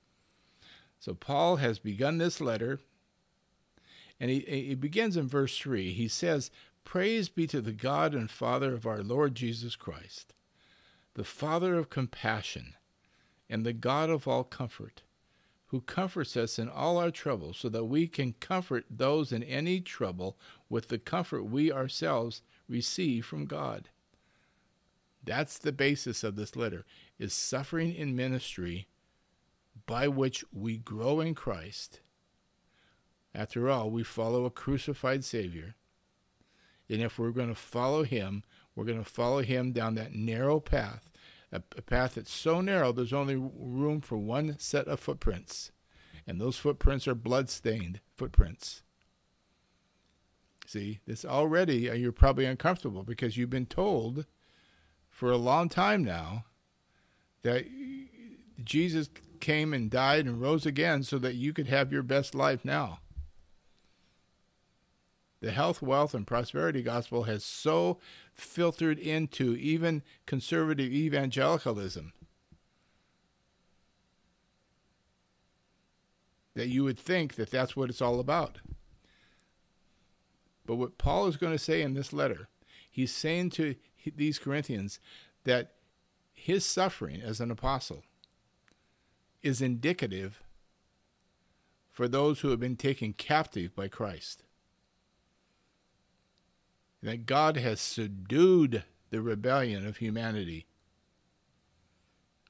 So 1.01 1.13
Paul 1.13 1.57
has 1.57 1.81
begun 1.81 2.19
this 2.19 2.41
letter, 2.41 2.79
and 4.21 4.31
he, 4.31 4.41
he 4.41 4.77
begins 4.77 5.17
in 5.17 5.27
verse 5.27 5.59
3. 5.59 5.93
He 5.93 6.07
says, 6.07 6.53
Praise 6.85 7.29
be 7.29 7.49
to 7.49 7.61
the 7.61 7.73
God 7.73 8.15
and 8.15 8.31
Father 8.31 8.73
of 8.75 8.87
our 8.87 9.03
Lord 9.03 9.35
Jesus 9.35 9.75
Christ 9.75 10.33
the 11.15 11.25
Father 11.25 11.77
of 11.77 11.91
compassion, 11.91 12.75
and 13.49 13.67
the 13.67 13.73
God 13.73 14.09
of 14.11 14.27
all 14.27 14.45
comfort, 14.45 15.03
who 15.67 15.81
comforts 15.81 16.37
us 16.37 16.59
in 16.59 16.69
all 16.69 16.99
our 16.99 17.11
troubles, 17.11 17.59
so 17.59 17.69
that 17.69 17.85
we 17.85 18.07
can 18.07 18.35
comfort 18.35 18.85
those 18.91 19.33
in 19.33 19.43
any 19.43 19.81
trouble 19.81 20.39
with 20.69 20.89
the 20.89 20.99
comfort 20.99 21.45
we 21.45 21.73
ourselves 21.73 22.43
receive 22.69 23.27
from 23.27 23.47
God. 23.47 23.89
That's 25.25 25.59
the 25.59 25.73
basis 25.73 26.25
of 26.25 26.37
this 26.37 26.57
letter, 26.57 26.85
is 27.19 27.33
suffering 27.33 27.95
in 27.95 28.17
ministry 28.17 28.89
by 29.87 30.09
which 30.09 30.45
we 30.53 30.77
grow 30.79 31.21
in 31.21 31.35
Christ. 31.35 32.01
After 33.35 33.71
all, 33.71 33.91
we 33.91 34.03
follow 34.03 34.45
a 34.45 34.51
crucified 34.51 35.25
Savior. 35.25 35.75
And 36.89 37.01
if 37.01 37.19
we're 37.19 37.31
going 37.31 37.49
to 37.49 37.55
follow 37.55 38.03
him, 38.03 38.43
we're 38.75 38.85
going 38.85 39.03
to 39.03 39.11
follow 39.11 39.43
him 39.43 39.73
down 39.73 39.95
that 39.95 40.15
narrow 40.15 40.61
path, 40.61 41.11
a, 41.51 41.63
a 41.77 41.83
path 41.83 42.15
that's 42.15 42.33
so 42.33 42.61
narrow 42.61 42.93
there's 42.93 43.13
only 43.13 43.37
room 43.37 44.01
for 44.01 44.17
one 44.17 44.57
set 44.59 44.89
of 44.89 45.01
footprints. 45.01 45.71
And 46.27 46.41
those 46.41 46.57
footprints 46.57 47.09
are 47.09 47.15
blood-stained 47.15 48.01
footprints. 48.17 48.83
See, 50.67 51.01
this 51.07 51.25
already 51.25 51.91
uh, 51.91 51.95
you're 51.95 52.13
probably 52.13 52.47
uncomfortable 52.47 53.03
because 53.03 53.37
you've 53.37 53.51
been 53.51 53.67
told 53.67 54.25
for 55.11 55.31
a 55.31 55.37
long 55.37 55.69
time 55.69 56.03
now 56.05 56.45
that 57.43 57.67
Jesus 58.63 59.11
came 59.41 59.75
and 59.75 59.91
died 59.91 60.25
and 60.25 60.41
rose 60.41 60.65
again 60.65 61.03
so 61.03 61.19
that 61.19 61.35
you 61.35 61.53
could 61.53 61.67
have 61.67 61.93
your 61.93 62.05
best 62.05 62.35
life 62.35 62.65
now 62.65 63.01
the 65.43 65.51
health, 65.51 65.83
wealth, 65.83 66.15
and 66.15 66.25
prosperity 66.25 66.83
gospel 66.83 67.25
has 67.25 67.45
so 67.45 67.99
filtered 68.33 68.97
into 68.97 69.57
even 69.57 70.03
conservative 70.25 70.93
evangelicalism 70.93 72.13
that 76.55 76.69
you 76.69 76.85
would 76.85 76.99
think 76.99 77.35
that 77.35 77.51
that's 77.51 77.75
what 77.75 77.91
it's 77.91 78.01
all 78.01 78.21
about. 78.21 78.59
But 80.65 80.77
what 80.77 80.97
Paul 80.97 81.27
is 81.27 81.37
going 81.37 81.53
to 81.53 81.59
say 81.59 81.83
in 81.83 81.95
this 81.95 82.13
letter, 82.13 82.49
he's 82.89 83.13
saying 83.13 83.51
to 83.51 83.75
these 84.15 84.39
Corinthians 84.39 85.01
that 85.43 85.73
his 86.33 86.65
suffering 86.65 87.21
as 87.21 87.41
an 87.41 87.51
apostle 87.51 88.05
is 89.43 89.61
indicative 89.61 90.41
for 91.91 92.07
those 92.07 92.41
who 92.41 92.51
have 92.51 92.61
been 92.61 92.77
taken 92.77 93.13
captive 93.13 93.75
by 93.75 93.89
Christ 93.89 94.45
that 97.03 97.27
God 97.27 97.57
has 97.57 97.81
subdued 97.81 98.85
the 99.11 99.21
rebellion 99.21 99.87
of 99.87 99.99
humanity 99.99 100.67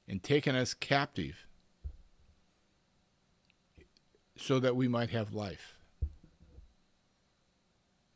and 0.07 0.21
taken 0.21 0.55
us 0.55 0.73
captive 0.73 1.45
so 4.37 4.59
that 4.59 4.75
we 4.75 4.87
might 4.87 5.09
have 5.09 5.33
life. 5.33 5.75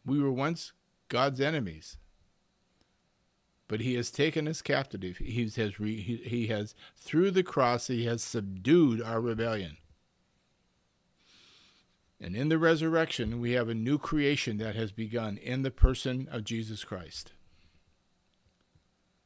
We 0.05 0.21
were 0.21 0.31
once 0.31 0.73
God's 1.09 1.41
enemies, 1.41 1.97
but 3.67 3.81
He 3.81 3.95
has 3.95 4.11
taken 4.11 4.47
us 4.47 4.61
captive. 4.61 5.17
He 5.17 5.43
has, 5.43 5.79
re, 5.79 5.99
he, 5.99 6.47
has, 6.47 6.75
through 6.95 7.31
the 7.31 7.43
cross, 7.43 7.87
He 7.87 8.05
has 8.05 8.23
subdued 8.23 9.01
our 9.01 9.19
rebellion. 9.19 9.77
And 12.19 12.35
in 12.35 12.49
the 12.49 12.57
resurrection, 12.57 13.39
we 13.39 13.51
have 13.51 13.69
a 13.69 13.75
new 13.75 13.97
creation 13.97 14.57
that 14.57 14.75
has 14.75 14.91
begun 14.91 15.37
in 15.37 15.61
the 15.61 15.71
person 15.71 16.27
of 16.31 16.43
Jesus 16.43 16.83
Christ. 16.83 17.31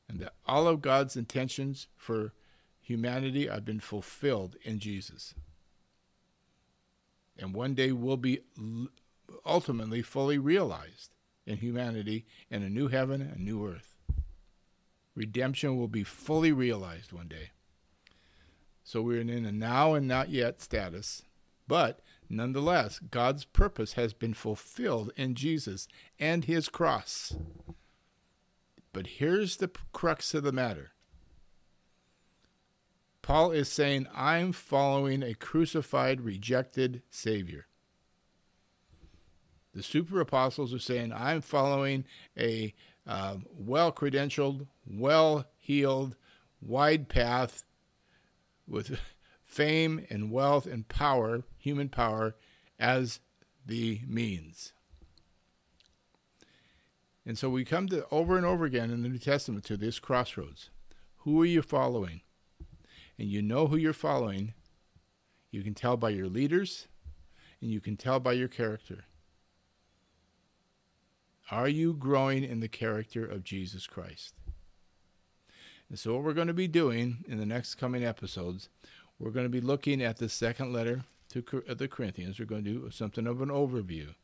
And 0.09 0.19
that 0.19 0.33
all 0.45 0.67
of 0.67 0.81
God's 0.81 1.15
intentions 1.15 1.87
for 1.95 2.33
humanity 2.81 3.47
have 3.47 3.63
been 3.63 3.79
fulfilled 3.79 4.57
in 4.63 4.79
Jesus. 4.79 5.33
And 7.37 7.53
one 7.53 7.75
day 7.75 7.93
will 7.93 8.17
be 8.17 8.41
ultimately 9.45 10.01
fully 10.01 10.37
realized 10.37 11.13
in 11.45 11.57
humanity 11.57 12.25
in 12.49 12.61
a 12.61 12.69
new 12.69 12.89
heaven 12.89 13.21
and 13.21 13.45
new 13.45 13.65
earth. 13.65 13.95
Redemption 15.15 15.77
will 15.77 15.87
be 15.87 16.03
fully 16.03 16.51
realized 16.51 17.13
one 17.13 17.27
day. 17.27 17.51
So 18.83 19.01
we're 19.01 19.21
in 19.21 19.29
a 19.29 19.51
now 19.51 19.93
and 19.93 20.07
not 20.07 20.29
yet 20.29 20.61
status, 20.61 21.23
but 21.67 22.01
Nonetheless, 22.31 22.99
God's 22.99 23.43
purpose 23.43 23.93
has 23.93 24.13
been 24.13 24.33
fulfilled 24.33 25.11
in 25.17 25.35
Jesus 25.35 25.89
and 26.17 26.45
his 26.45 26.69
cross. 26.69 27.35
But 28.93 29.07
here's 29.07 29.57
the 29.57 29.69
crux 29.91 30.33
of 30.33 30.43
the 30.43 30.53
matter 30.53 30.93
Paul 33.21 33.51
is 33.51 33.69
saying, 33.69 34.07
I'm 34.15 34.53
following 34.53 35.23
a 35.23 35.33
crucified, 35.33 36.21
rejected 36.21 37.03
Savior. 37.09 37.67
The 39.73 39.83
super 39.83 40.21
apostles 40.21 40.73
are 40.73 40.79
saying, 40.79 41.11
I'm 41.11 41.41
following 41.41 42.05
a 42.37 42.73
uh, 43.05 43.37
well 43.53 43.91
credentialed, 43.91 44.67
well 44.89 45.47
heeled, 45.57 46.15
wide 46.61 47.09
path 47.09 47.65
with 48.65 48.97
fame 49.51 50.05
and 50.09 50.31
wealth 50.31 50.65
and 50.65 50.87
power, 50.87 51.43
human 51.57 51.89
power, 51.89 52.35
as 52.79 53.19
the 53.65 54.01
means. 54.07 54.71
And 57.25 57.37
so 57.37 57.49
we 57.49 57.65
come 57.65 57.87
to 57.89 58.05
over 58.09 58.37
and 58.37 58.45
over 58.45 58.65
again 58.65 58.89
in 58.89 59.03
the 59.03 59.09
New 59.09 59.17
Testament 59.17 59.65
to 59.65 59.77
this 59.77 59.99
crossroads. 59.99 60.69
Who 61.17 61.39
are 61.41 61.45
you 61.45 61.61
following? 61.61 62.21
And 63.19 63.27
you 63.27 63.41
know 63.41 63.67
who 63.67 63.75
you're 63.75 63.93
following. 63.93 64.53
You 65.51 65.61
can 65.61 65.75
tell 65.75 65.97
by 65.97 66.09
your 66.09 66.27
leaders, 66.27 66.87
and 67.61 67.69
you 67.69 67.81
can 67.81 67.97
tell 67.97 68.19
by 68.19 68.33
your 68.33 68.47
character. 68.47 69.03
Are 71.51 71.67
you 71.67 71.93
growing 71.93 72.43
in 72.43 72.61
the 72.61 72.69
character 72.69 73.25
of 73.25 73.43
Jesus 73.43 73.85
Christ? 73.85 74.33
And 75.89 75.99
so, 75.99 76.13
what 76.13 76.23
we're 76.23 76.33
going 76.33 76.47
to 76.47 76.53
be 76.53 76.69
doing 76.69 77.25
in 77.27 77.37
the 77.37 77.45
next 77.45 77.75
coming 77.75 78.01
episodes, 78.01 78.69
we're 79.21 79.31
going 79.31 79.45
to 79.45 79.49
be 79.49 79.61
looking 79.61 80.01
at 80.01 80.17
the 80.17 80.27
second 80.27 80.73
letter 80.73 81.03
to 81.29 81.43
uh, 81.69 81.75
the 81.75 81.87
Corinthians. 81.87 82.39
We're 82.39 82.45
going 82.45 82.63
to 82.63 82.73
do 82.73 82.89
something 82.89 83.27
of 83.27 83.41
an 83.41 83.49
overview. 83.49 84.15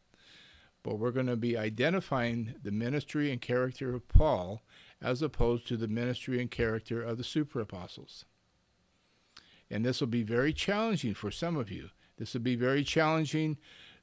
But 0.81 0.97
we're 0.97 1.11
going 1.11 1.27
to 1.27 1.35
be 1.35 1.55
identifying 1.55 2.55
the 2.63 2.71
ministry 2.71 3.31
and 3.31 3.39
character 3.39 3.93
of 3.93 4.07
Paul 4.07 4.63
as 4.99 5.21
opposed 5.21 5.67
to 5.67 5.77
the 5.77 5.87
ministry 5.87 6.41
and 6.41 6.49
character 6.49 7.03
of 7.03 7.17
the 7.17 7.23
super 7.23 7.59
apostles. 7.61 8.25
And 9.69 9.85
this 9.85 9.99
will 9.99 10.07
be 10.07 10.23
very 10.23 10.51
challenging 10.51 11.13
for 11.13 11.29
some 11.29 11.57
of 11.57 11.69
you. 11.69 11.89
This 12.17 12.33
will 12.33 12.41
be 12.41 12.55
very 12.55 12.83
challenging 12.83 13.57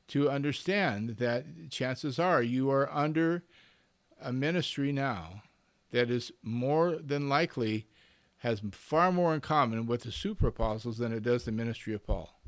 to 0.08 0.30
understand 0.30 1.16
that 1.16 1.70
chances 1.70 2.18
are 2.20 2.42
you 2.42 2.70
are 2.70 2.92
under 2.92 3.42
a 4.20 4.32
ministry 4.32 4.92
now 4.92 5.42
that 5.90 6.10
is 6.10 6.30
more 6.42 6.96
than 6.96 7.28
likely 7.28 7.86
has 8.44 8.60
far 8.72 9.10
more 9.10 9.32
in 9.32 9.40
common 9.40 9.86
with 9.86 10.02
the 10.02 10.12
super 10.12 10.48
apostles 10.48 10.98
than 10.98 11.14
it 11.14 11.22
does 11.22 11.46
the 11.46 11.50
ministry 11.50 11.94
of 11.94 12.06
Paul. 12.06 12.38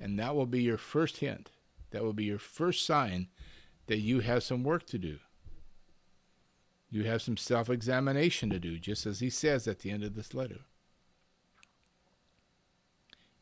And 0.00 0.18
that 0.18 0.34
will 0.34 0.46
be 0.46 0.62
your 0.62 0.78
first 0.78 1.18
hint. 1.18 1.50
That 1.90 2.02
will 2.02 2.14
be 2.14 2.24
your 2.24 2.38
first 2.38 2.86
sign 2.86 3.28
that 3.86 3.98
you 3.98 4.20
have 4.20 4.42
some 4.42 4.64
work 4.64 4.86
to 4.86 4.98
do. 4.98 5.18
You 6.88 7.04
have 7.04 7.20
some 7.20 7.36
self 7.36 7.68
examination 7.68 8.48
to 8.48 8.58
do, 8.58 8.78
just 8.78 9.04
as 9.04 9.20
he 9.20 9.28
says 9.28 9.68
at 9.68 9.80
the 9.80 9.90
end 9.90 10.02
of 10.02 10.14
this 10.14 10.32
letter. 10.32 10.60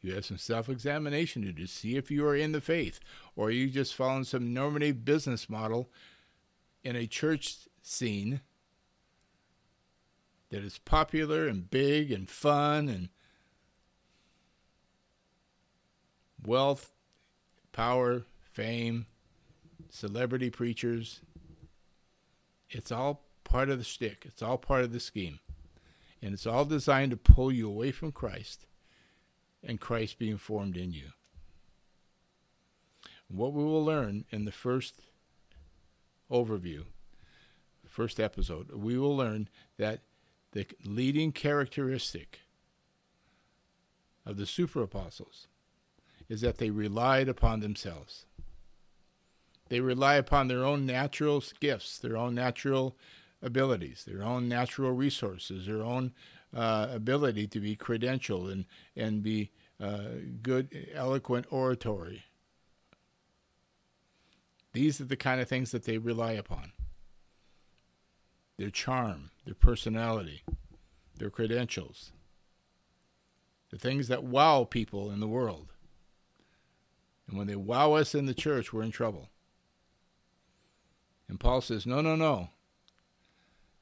You 0.01 0.15
have 0.15 0.25
some 0.25 0.39
self 0.39 0.69
examination 0.69 1.43
to 1.43 1.53
do, 1.53 1.63
to 1.63 1.73
see 1.73 1.95
if 1.95 2.11
you 2.11 2.27
are 2.27 2.35
in 2.35 2.51
the 2.51 2.61
faith, 2.61 2.99
or 3.37 3.53
you 3.53 3.71
just 3.71 3.95
following 3.95 4.25
some 4.25 4.53
normative 4.53 5.05
business 5.05 5.49
model 5.49 5.93
in 6.83 6.97
a 6.97 7.07
church 7.07 7.69
scene 7.83 8.41
that 10.55 10.63
is 10.63 10.79
popular 10.79 11.49
and 11.49 11.69
big 11.69 12.13
and 12.13 12.29
fun 12.29 12.89
and 12.89 13.09
wealth, 16.47 16.93
power, 17.73 18.23
fame, 18.53 19.07
celebrity 19.91 20.51
preachers. 20.51 21.23
It's 22.71 22.93
all 22.93 23.25
part 23.43 23.69
of 23.69 23.79
the 23.79 23.85
stick. 23.85 24.23
It's 24.27 24.43
all 24.43 24.57
part 24.57 24.85
of 24.85 24.93
the 24.93 25.01
scheme. 25.01 25.41
And 26.23 26.33
it's 26.33 26.47
all 26.47 26.65
designed 26.65 27.11
to 27.11 27.17
pull 27.17 27.51
you 27.51 27.69
away 27.69 27.91
from 27.91 28.13
Christ 28.13 28.67
and 29.61 29.81
Christ 29.81 30.21
being 30.21 30.37
formed 30.37 30.77
in 30.77 30.93
you. 30.93 31.09
What 33.27 33.55
we 33.55 33.65
will 33.65 33.85
learn 33.85 34.25
in 34.31 34.45
the 34.45 34.53
first 34.53 35.01
overview, 36.31 36.85
first 37.89 38.21
episode, 38.21 38.71
we 38.71 38.97
will 38.97 39.17
learn 39.17 39.49
that 39.79 40.03
the 40.55 40.67
leading 40.85 41.33
characteristic 41.33 42.41
of 44.25 44.37
the 44.37 44.47
super 44.47 44.83
apostles 44.83 45.49
is 46.29 46.41
that 46.41 46.59
they 46.59 46.71
relied 46.71 47.29
upon 47.29 47.61
themselves. 47.61 48.25
They 49.69 49.81
rely 49.81 50.15
upon 50.15 50.47
their 50.49 50.65
own 50.65 50.87
natural 50.87 51.43
gifts, 51.61 51.99
their 51.99 52.17
own 52.17 52.35
natural 52.35 52.97
abilities, 53.43 54.05
their 54.07 54.23
own 54.23 54.49
natural 54.49 54.93
resources, 54.93 55.67
their 55.67 55.83
own 55.83 56.13
uh, 56.57 56.87
ability 56.91 57.49
to 57.49 57.61
be 57.61 57.77
credentialed 57.77 58.53
and 58.53 58.65
and 58.97 59.23
be 59.23 59.51
uh, 59.81 60.05
good, 60.41 60.89
eloquent 60.95 61.47
oratory. 61.51 62.25
These 64.73 65.01
are 65.01 65.05
the 65.05 65.17
kind 65.17 65.41
of 65.41 65.49
things 65.49 65.73
that 65.73 65.85
they 65.85 65.99
rely 65.99 66.33
upon. 66.33 66.73
Their 68.57 68.71
charm, 68.71 69.31
their 69.45 69.55
personality, 69.55 70.43
their 71.17 71.31
credentials, 71.31 72.13
the 73.71 73.79
things 73.79 74.09
that 74.09 74.25
wow 74.25 74.65
people 74.65 75.11
in 75.11 75.21
the 75.21 75.29
world. 75.29 75.73
And 77.27 77.37
when 77.37 77.47
they 77.47 77.57
wow 77.57 77.95
us 77.95 78.15
in 78.15 78.27
the 78.27 78.35
church, 78.35 78.73
we're 78.73 78.83
in 78.83 78.91
trouble. 78.91 79.31
And 81.29 81.41
Paul 81.41 81.61
says, 81.61 81.87
No, 81.87 82.01
no, 82.01 82.15
no. 82.17 82.51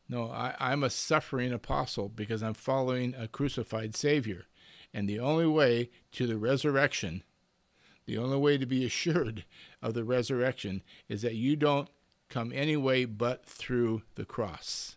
No, 0.08 0.30
I, 0.30 0.54
I'm 0.58 0.84
a 0.84 0.90
suffering 0.90 1.52
apostle 1.52 2.08
because 2.08 2.42
I'm 2.42 2.54
following 2.54 3.14
a 3.16 3.28
crucified 3.28 3.96
Savior. 3.96 4.44
And 4.92 5.08
the 5.08 5.18
only 5.18 5.46
way 5.46 5.90
to 6.12 6.26
the 6.26 6.36
resurrection, 6.36 7.22
the 8.04 8.18
only 8.18 8.36
way 8.36 8.58
to 8.58 8.66
be 8.66 8.84
assured 8.84 9.44
of 9.80 9.94
the 9.94 10.04
resurrection, 10.04 10.82
is 11.08 11.22
that 11.22 11.34
you 11.34 11.56
don't 11.56 11.88
come 12.32 12.50
any 12.54 12.76
way 12.76 13.04
but 13.04 13.44
through 13.44 14.02
the 14.14 14.24
cross. 14.24 14.96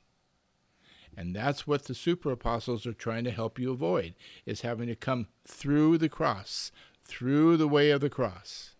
And 1.17 1.35
that's 1.35 1.67
what 1.67 1.85
the 1.85 1.93
super 1.93 2.31
apostles 2.31 2.85
are 2.85 2.93
trying 2.93 3.23
to 3.25 3.31
help 3.31 3.59
you 3.59 3.71
avoid, 3.71 4.15
is 4.45 4.61
having 4.61 4.87
to 4.87 4.95
come 4.95 5.27
through 5.45 5.97
the 5.97 6.09
cross, 6.09 6.71
through 7.03 7.57
the 7.57 7.67
way 7.67 7.91
of 7.91 8.01
the 8.01 8.09
cross, 8.09 8.71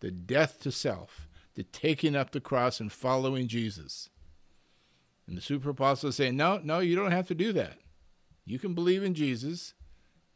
the 0.00 0.10
death 0.10 0.60
to 0.60 0.70
self, 0.70 1.28
the 1.54 1.62
taking 1.62 2.14
up 2.14 2.30
the 2.30 2.40
cross 2.40 2.80
and 2.80 2.92
following 2.92 3.48
Jesus. 3.48 4.10
And 5.26 5.36
the 5.36 5.42
super 5.42 5.70
apostles 5.70 6.16
say, 6.16 6.30
No, 6.30 6.60
no, 6.62 6.80
you 6.80 6.94
don't 6.94 7.12
have 7.12 7.26
to 7.28 7.34
do 7.34 7.52
that. 7.54 7.78
You 8.44 8.58
can 8.58 8.74
believe 8.74 9.02
in 9.02 9.14
Jesus. 9.14 9.74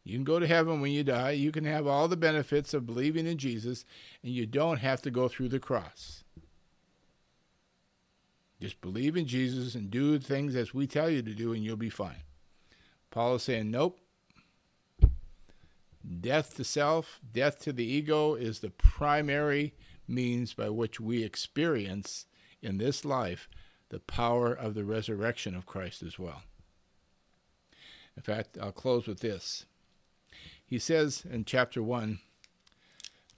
You 0.03 0.17
can 0.17 0.25
go 0.25 0.39
to 0.41 0.47
heaven 0.47 0.81
when 0.81 0.93
you 0.93 1.05
die. 1.05 1.33
You 1.33 1.53
can 1.53 1.65
have 1.65 1.87
all 1.87 2.09
the 2.09 2.17
benefits 2.17 2.75
of 2.75 2.87
believing 2.87 3.27
in 3.27 3.39
Jesus, 3.39 3.85
and 4.23 4.33
you 4.33 4.47
don't 4.47 4.79
have 4.79 5.03
to 5.03 5.11
go 5.11 5.29
through 5.29 5.51
the 5.51 5.61
cross. 5.61 6.25
Just 8.61 8.81
believe 8.81 9.17
in 9.17 9.27
Jesus 9.27 9.75
and 9.75 9.91
do 9.91 10.19
things 10.19 10.55
as 10.55 10.75
we 10.75 10.87
tell 10.87 11.09
you 11.09 11.23
to 11.23 11.35
do, 11.35 11.53
and 11.53 11.65
you'll 11.65 11.77
be 11.77 11.91
fine. 11.91 12.23
Paul 13.11 13.37
is 13.37 13.43
saying, 13.45 13.71
Nope. 13.71 13.99
Death 16.21 16.57
to 16.57 16.65
self, 16.65 17.21
death 17.33 17.61
to 17.61 17.73
the 17.73 17.85
ego 17.85 18.35
is 18.35 18.61
the 18.61 18.71
primary 18.71 19.75
means 20.09 20.55
by 20.55 20.69
which 20.69 20.99
we 20.99 21.23
experience 21.23 22.27
in 22.63 22.79
this 22.79 23.05
life 23.05 23.49
the 23.91 24.01
power 24.01 24.53
of 24.53 24.75
the 24.75 24.85
resurrection 24.85 25.55
of 25.55 25.67
Christ 25.67 26.03
as 26.03 26.19
well. 26.19 26.43
In 28.17 28.23
fact, 28.23 28.59
I'll 28.61 28.73
close 28.73 29.07
with 29.07 29.21
this. 29.21 29.67
He 30.65 30.79
says 30.79 31.25
in 31.31 31.45
chapter 31.45 31.83
1 31.83 32.21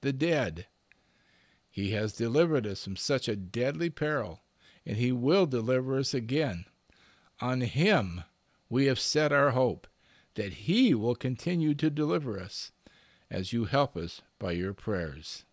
the 0.00 0.12
dead. 0.12 0.66
He 1.70 1.92
has 1.92 2.12
delivered 2.12 2.66
us 2.66 2.84
from 2.84 2.96
such 2.96 3.28
a 3.28 3.36
deadly 3.36 3.90
peril, 3.90 4.40
and 4.84 4.96
He 4.96 5.12
will 5.12 5.46
deliver 5.46 5.98
us 5.98 6.14
again. 6.14 6.64
On 7.40 7.60
Him 7.60 8.24
we 8.68 8.86
have 8.86 9.00
set 9.00 9.32
our 9.32 9.50
hope, 9.50 9.86
that 10.34 10.52
He 10.54 10.94
will 10.94 11.14
continue 11.14 11.74
to 11.74 11.90
deliver 11.90 12.38
us, 12.38 12.72
as 13.30 13.52
you 13.52 13.66
help 13.66 13.96
us 13.96 14.22
by 14.38 14.52
your 14.52 14.72
prayers. 14.72 15.44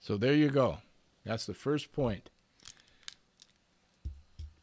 So 0.00 0.16
there 0.16 0.34
you 0.34 0.48
go. 0.48 0.78
That's 1.24 1.46
the 1.46 1.54
first 1.54 1.92
point. 1.92 2.30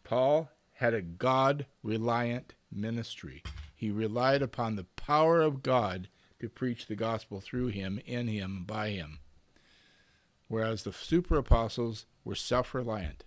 Paul 0.04 0.50
had 0.74 0.94
a 0.94 1.02
God 1.02 1.66
reliant 1.84 2.54
ministry. 2.72 3.44
He 3.76 3.92
relied 3.92 4.42
upon 4.42 4.76
the 4.76 4.86
power 4.96 5.42
of 5.42 5.62
God 5.62 6.08
to 6.40 6.50
preach 6.50 6.88
the 6.88 6.96
gospel 6.96 7.42
through 7.42 7.68
him, 7.68 8.00
in 8.06 8.28
him, 8.28 8.64
by 8.66 8.90
him. 8.90 9.20
whereas 10.48 10.84
the 10.84 10.94
super 10.94 11.38
apostles 11.38 12.06
were 12.24 12.36
self 12.36 12.74
reliant. 12.74 13.24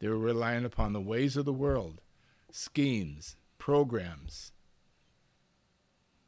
They 0.00 0.08
were 0.08 0.18
reliant 0.18 0.66
upon 0.66 0.92
the 0.92 1.00
ways 1.00 1.36
of 1.36 1.44
the 1.44 1.52
world, 1.52 2.00
schemes, 2.52 3.36
programs, 3.58 4.52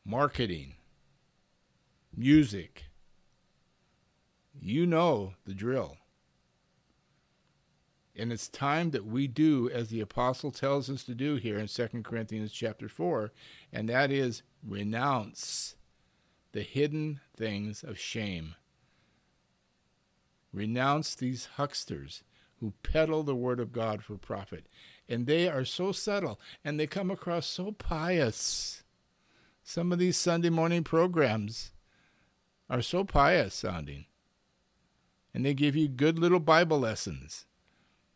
marketing, 0.04 0.74
music. 2.16 2.86
You 4.60 4.86
know 4.86 5.34
the 5.46 5.54
drill. 5.54 5.98
And 8.20 8.34
it's 8.34 8.48
time 8.48 8.90
that 8.90 9.06
we 9.06 9.26
do 9.26 9.70
as 9.70 9.88
the 9.88 10.02
apostle 10.02 10.50
tells 10.50 10.90
us 10.90 11.04
to 11.04 11.14
do 11.14 11.36
here 11.36 11.58
in 11.58 11.68
2 11.68 11.88
Corinthians 12.04 12.52
chapter 12.52 12.86
4, 12.86 13.32
and 13.72 13.88
that 13.88 14.10
is 14.10 14.42
renounce 14.62 15.74
the 16.52 16.60
hidden 16.60 17.20
things 17.34 17.82
of 17.82 17.98
shame. 17.98 18.56
Renounce 20.52 21.14
these 21.14 21.48
hucksters 21.56 22.22
who 22.58 22.74
peddle 22.82 23.22
the 23.22 23.34
word 23.34 23.58
of 23.58 23.72
God 23.72 24.04
for 24.04 24.18
profit. 24.18 24.66
And 25.08 25.26
they 25.26 25.48
are 25.48 25.64
so 25.64 25.90
subtle 25.90 26.38
and 26.62 26.78
they 26.78 26.86
come 26.86 27.10
across 27.10 27.46
so 27.46 27.72
pious. 27.72 28.82
Some 29.62 29.92
of 29.92 29.98
these 29.98 30.18
Sunday 30.18 30.50
morning 30.50 30.84
programs 30.84 31.72
are 32.68 32.82
so 32.82 33.02
pious 33.04 33.54
sounding. 33.54 34.04
And 35.32 35.46
they 35.46 35.54
give 35.54 35.74
you 35.74 35.88
good 35.88 36.18
little 36.18 36.40
Bible 36.40 36.80
lessons. 36.80 37.46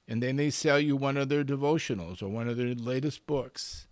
And 0.07 0.23
then 0.23 0.37
they 0.37 0.51
sell 0.51 0.79
you 0.79 0.97
one 0.97 1.17
of 1.17 1.29
their 1.29 1.45
devotionals 1.45 2.23
or 2.23 2.29
one 2.29 2.49
of 2.49 2.57
their 2.57 2.75
latest 2.75 3.27
books. 3.27 3.87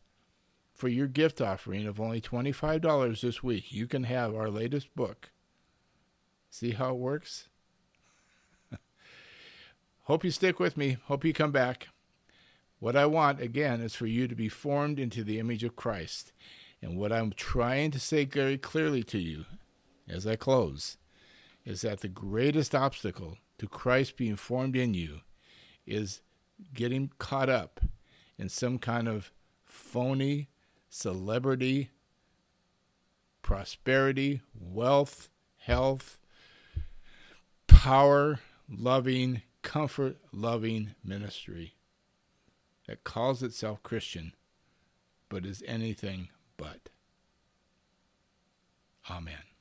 For 0.75 0.89
your 0.89 1.07
gift 1.07 1.41
offering 1.41 1.87
of 1.87 2.01
only 2.01 2.21
$25 2.21 3.21
this 3.21 3.43
week, 3.43 3.73
you 3.73 3.87
can 3.87 4.05
have 4.05 4.35
our 4.35 4.51
latest 4.51 4.95
book. 4.95 5.31
See 6.51 6.73
how 6.73 6.91
it 6.91 6.99
works? 6.99 7.49
Hope 10.03 10.25
you 10.25 10.31
stick 10.31 10.59
with 10.59 10.77
me. 10.77 10.99
Hope 11.05 11.25
you 11.25 11.33
come 11.33 11.53
back. 11.53 11.89
What 12.79 12.97
I 12.97 13.07
want, 13.07 13.41
again, 13.41 13.81
is 13.81 13.95
for 13.95 14.07
you 14.07 14.27
to 14.27 14.35
be 14.35 14.49
formed 14.49 14.99
into 14.99 15.23
the 15.23 15.39
image 15.39 15.63
of 15.63 15.77
Christ. 15.77 16.33
And 16.83 16.99
what 16.99 17.13
I'm 17.13 17.31
trying 17.33 17.93
to 17.93 18.01
say 18.01 18.25
very 18.25 18.59
clearly 18.59 19.05
to 19.05 19.19
you 19.19 19.45
as 20.09 20.27
I 20.27 20.35
close 20.35 20.97
is 21.65 21.83
that 21.83 22.01
the 22.01 22.09
greatest 22.09 22.75
obstacle 22.75 23.39
to 23.59 23.69
Christ 23.69 24.17
being 24.17 24.35
formed 24.35 24.75
in 24.75 24.95
you 24.95 25.21
is 25.87 26.21
getting 26.75 27.11
caught 27.19 27.49
up 27.49 27.81
in 28.39 28.49
some 28.49 28.79
kind 28.79 29.09
of 29.09 29.33
phony 29.65 30.49
celebrity, 30.89 31.91
prosperity, 33.43 34.41
wealth, 34.55 35.31
health, 35.59 36.19
power 37.67 38.39
loving, 38.69 39.43
comfort 39.63 40.17
loving 40.33 40.95
ministry 41.05 41.75
that 42.87 43.05
calls 43.05 43.43
itself 43.43 43.83
Christian 43.83 44.33
but 45.33 45.47
is 45.47 45.63
anything 45.67 46.29
but. 46.59 46.91
Amen. 49.11 49.52